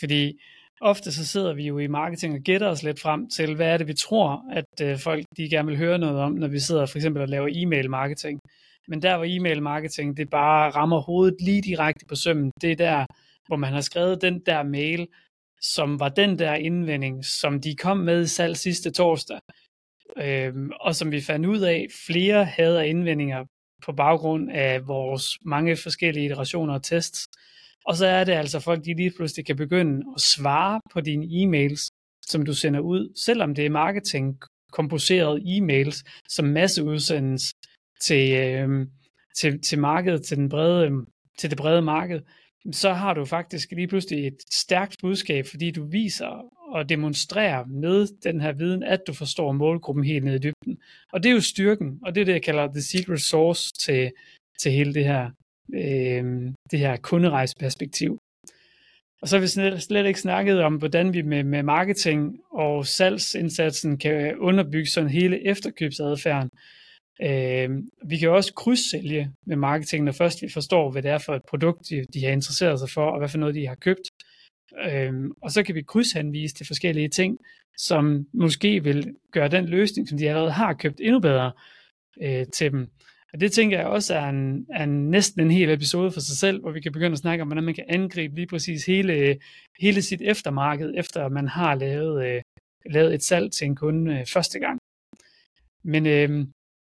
Fordi 0.00 0.40
ofte 0.80 1.12
så 1.12 1.26
sidder 1.26 1.54
vi 1.54 1.66
jo 1.66 1.78
i 1.78 1.86
marketing 1.86 2.34
og 2.34 2.40
gætter 2.40 2.68
os 2.68 2.82
lidt 2.82 3.00
frem 3.00 3.28
til, 3.30 3.54
hvad 3.54 3.66
er 3.66 3.76
det, 3.76 3.86
vi 3.86 3.94
tror, 3.94 4.44
at 4.52 4.80
øh, 4.82 4.98
folk 4.98 5.24
de 5.36 5.50
gerne 5.50 5.68
vil 5.68 5.76
høre 5.78 5.98
noget 5.98 6.18
om, 6.18 6.32
når 6.32 6.48
vi 6.48 6.58
sidder 6.58 6.86
for 6.86 6.98
eksempel 6.98 7.22
og 7.22 7.28
laver 7.28 7.48
e-mail 7.52 7.90
marketing. 7.90 8.40
Men 8.88 9.02
der 9.02 9.16
hvor 9.16 9.26
e-mail 9.28 9.62
marketing, 9.62 10.16
det 10.16 10.30
bare 10.30 10.70
rammer 10.70 11.00
hovedet 11.00 11.36
lige 11.40 11.62
direkte 11.62 12.06
på 12.06 12.14
sømmen, 12.14 12.50
det 12.60 12.72
er 12.72 12.76
der, 12.76 13.06
hvor 13.46 13.56
man 13.56 13.72
har 13.72 13.80
skrevet 13.80 14.22
den 14.22 14.42
der 14.46 14.62
mail, 14.62 15.08
som 15.60 16.00
var 16.00 16.08
den 16.08 16.38
der 16.38 16.54
indvending, 16.54 17.24
som 17.24 17.60
de 17.60 17.76
kom 17.76 17.96
med 17.96 18.22
i 18.22 18.26
salg 18.26 18.56
sidste 18.56 18.90
torsdag, 18.90 19.38
øhm, 20.18 20.70
og 20.80 20.94
som 20.94 21.12
vi 21.12 21.20
fandt 21.20 21.46
ud 21.46 21.60
af, 21.60 21.86
flere 22.06 22.44
havde 22.44 22.88
indvendinger 22.88 23.44
på 23.84 23.92
baggrund 23.92 24.50
af 24.50 24.88
vores 24.88 25.38
mange 25.44 25.76
forskellige 25.76 26.24
iterationer 26.26 26.74
og 26.74 26.82
tests. 26.82 27.28
Og 27.86 27.96
så 27.96 28.06
er 28.06 28.24
det 28.24 28.32
altså 28.32 28.60
folk, 28.60 28.84
de 28.84 28.94
lige 28.94 29.12
pludselig 29.16 29.46
kan 29.46 29.56
begynde 29.56 30.02
at 30.16 30.20
svare 30.20 30.80
på 30.92 31.00
dine 31.00 31.26
e-mails, 31.26 31.90
som 32.26 32.44
du 32.44 32.54
sender 32.54 32.80
ud, 32.80 33.12
selvom 33.24 33.54
det 33.54 33.66
er 33.66 33.70
marketing 33.70 34.38
komposerede 34.72 35.40
e-mails, 35.40 36.02
som 36.28 36.44
masse 36.44 36.84
udsendes 36.84 37.54
til, 38.00 38.32
øh, 38.32 38.86
til, 39.36 39.60
til 39.62 39.78
markedet, 39.78 40.22
til, 40.22 40.36
den 40.36 40.48
brede, 40.48 40.90
til 41.38 41.50
det 41.50 41.58
brede 41.58 41.82
marked, 41.82 42.20
så 42.72 42.92
har 42.92 43.14
du 43.14 43.24
faktisk 43.24 43.70
lige 43.70 43.88
pludselig 43.88 44.26
et 44.26 44.38
stærkt 44.52 44.96
budskab, 45.00 45.46
fordi 45.46 45.70
du 45.70 45.84
viser 45.84 46.44
og 46.68 46.88
demonstrerer 46.88 47.64
med 47.64 48.06
den 48.22 48.40
her 48.40 48.52
viden, 48.52 48.82
at 48.82 49.00
du 49.06 49.12
forstår 49.12 49.52
målgruppen 49.52 50.04
helt 50.04 50.24
ned 50.24 50.34
i 50.34 50.38
dybden. 50.38 50.78
Og 51.12 51.22
det 51.22 51.28
er 51.28 51.34
jo 51.34 51.40
styrken, 51.40 52.00
og 52.02 52.14
det 52.14 52.20
er 52.20 52.24
det, 52.24 52.32
jeg 52.32 52.42
kalder 52.42 52.72
the 52.72 52.82
secret 52.82 53.20
source 53.20 53.72
til, 53.72 54.12
til 54.60 54.72
hele 54.72 54.94
det 54.94 55.04
her, 55.04 55.30
øh, 55.74 56.52
det 56.70 56.78
her 56.78 56.96
kunderejseperspektiv. 56.96 58.18
Og 59.22 59.28
så 59.28 59.36
har 59.36 59.40
vi 59.40 59.46
slet, 59.46 59.82
slet 59.82 60.06
ikke 60.06 60.20
snakket 60.20 60.62
om, 60.62 60.74
hvordan 60.74 61.14
vi 61.14 61.22
med, 61.22 61.44
med 61.44 61.62
marketing 61.62 62.40
og 62.52 62.86
salgsindsatsen 62.86 63.98
kan 63.98 64.38
underbygge 64.38 64.86
sådan 64.86 65.10
hele 65.10 65.46
efterkøbsadfærden. 65.46 66.50
Øh, 67.22 67.70
vi 68.08 68.16
kan 68.16 68.30
også 68.30 68.54
krydssælge 68.54 69.30
med 69.46 69.56
marketing, 69.56 70.04
når 70.04 70.12
først 70.12 70.42
vi 70.42 70.48
forstår, 70.48 70.90
hvad 70.90 71.02
det 71.02 71.10
er 71.10 71.18
for 71.18 71.34
et 71.34 71.42
produkt, 71.48 71.88
de, 71.88 72.04
de 72.14 72.24
har 72.24 72.32
interesseret 72.32 72.78
sig 72.78 72.90
for, 72.90 73.10
og 73.10 73.18
hvad 73.18 73.28
for 73.28 73.38
noget, 73.38 73.54
de 73.54 73.66
har 73.66 73.74
købt. 73.74 74.10
Øh, 74.90 75.12
og 75.42 75.50
så 75.50 75.62
kan 75.62 75.74
vi 75.74 75.82
krydshenvise 75.82 76.54
til 76.54 76.66
forskellige 76.66 77.08
ting, 77.08 77.38
som 77.78 78.26
måske 78.32 78.84
vil 78.84 79.14
gøre 79.32 79.48
den 79.48 79.66
løsning, 79.66 80.08
som 80.08 80.18
de 80.18 80.28
allerede 80.28 80.52
har 80.52 80.72
købt, 80.72 81.00
endnu 81.00 81.20
bedre 81.20 81.52
øh, 82.22 82.46
til 82.46 82.72
dem. 82.72 82.88
Og 83.36 83.40
det 83.40 83.52
tænker 83.52 83.78
jeg 83.78 83.86
også 83.86 84.14
er, 84.14 84.28
en, 84.28 84.66
er 84.74 84.84
en, 84.84 85.10
næsten 85.10 85.40
en 85.40 85.50
hel 85.50 85.70
episode 85.70 86.10
for 86.12 86.20
sig 86.20 86.36
selv, 86.38 86.60
hvor 86.60 86.70
vi 86.70 86.80
kan 86.80 86.92
begynde 86.92 87.12
at 87.12 87.18
snakke 87.18 87.42
om, 87.42 87.48
hvordan 87.48 87.64
man 87.64 87.74
kan 87.74 87.84
angribe 87.88 88.34
lige 88.34 88.46
præcis 88.46 88.86
hele, 88.86 89.38
hele 89.80 90.02
sit 90.02 90.22
eftermarked, 90.22 90.94
efter 90.96 91.28
man 91.28 91.48
har 91.48 91.74
lavet, 91.74 92.26
øh, 92.26 92.42
lavet 92.90 93.14
et 93.14 93.22
salg 93.22 93.52
til 93.52 93.64
en 93.64 93.76
kunde 93.76 94.14
øh, 94.14 94.26
første 94.26 94.58
gang. 94.58 94.78
Men 95.84 96.06
øh, 96.06 96.46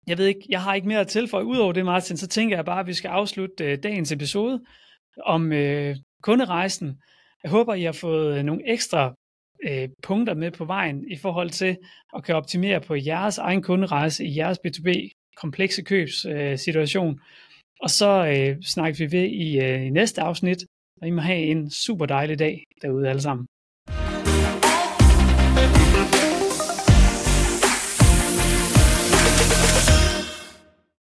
jeg 0.06 0.18
ved 0.18 0.26
ikke, 0.26 0.46
jeg 0.48 0.62
har 0.62 0.74
ikke 0.74 0.88
mere 0.88 1.00
at 1.00 1.08
tilføje. 1.08 1.44
Udover 1.44 1.72
det, 1.72 1.84
Martin, 1.84 2.16
så 2.16 2.26
tænker 2.26 2.56
jeg 2.56 2.64
bare, 2.64 2.80
at 2.80 2.86
vi 2.86 2.94
skal 2.94 3.08
afslutte 3.08 3.64
øh, 3.64 3.82
dagens 3.82 4.12
episode 4.12 4.64
om 5.22 5.52
øh, 5.52 5.96
kunderejsen. 6.22 7.00
Jeg 7.42 7.50
håber, 7.50 7.74
I 7.74 7.82
har 7.82 7.92
fået 7.92 8.38
øh, 8.38 8.44
nogle 8.44 8.72
ekstra 8.72 9.14
øh, 9.68 9.88
punkter 10.02 10.34
med 10.34 10.50
på 10.50 10.64
vejen 10.64 11.10
i 11.10 11.16
forhold 11.16 11.50
til 11.50 11.76
at 12.16 12.24
kan 12.24 12.34
optimere 12.34 12.80
på 12.80 12.94
jeres 12.94 13.38
egen 13.38 13.62
kunderejse 13.62 14.24
i 14.24 14.36
jeres 14.36 14.58
B2B 14.66 15.10
komplekse 15.36 15.82
købssituation. 15.82 17.14
Øh, 17.14 17.20
og 17.80 17.90
så 17.90 18.26
øh, 18.26 18.62
snakker 18.62 18.98
vi 18.98 19.12
ved 19.12 19.24
i, 19.24 19.60
øh, 19.60 19.86
i 19.86 19.90
næste 19.90 20.20
afsnit, 20.22 20.58
og 21.02 21.08
I 21.08 21.10
må 21.10 21.20
have 21.20 21.38
en 21.38 21.70
super 21.70 22.06
dejlig 22.06 22.38
dag 22.38 22.64
derude 22.82 23.08
alle 23.08 23.22
sammen. 23.22 23.46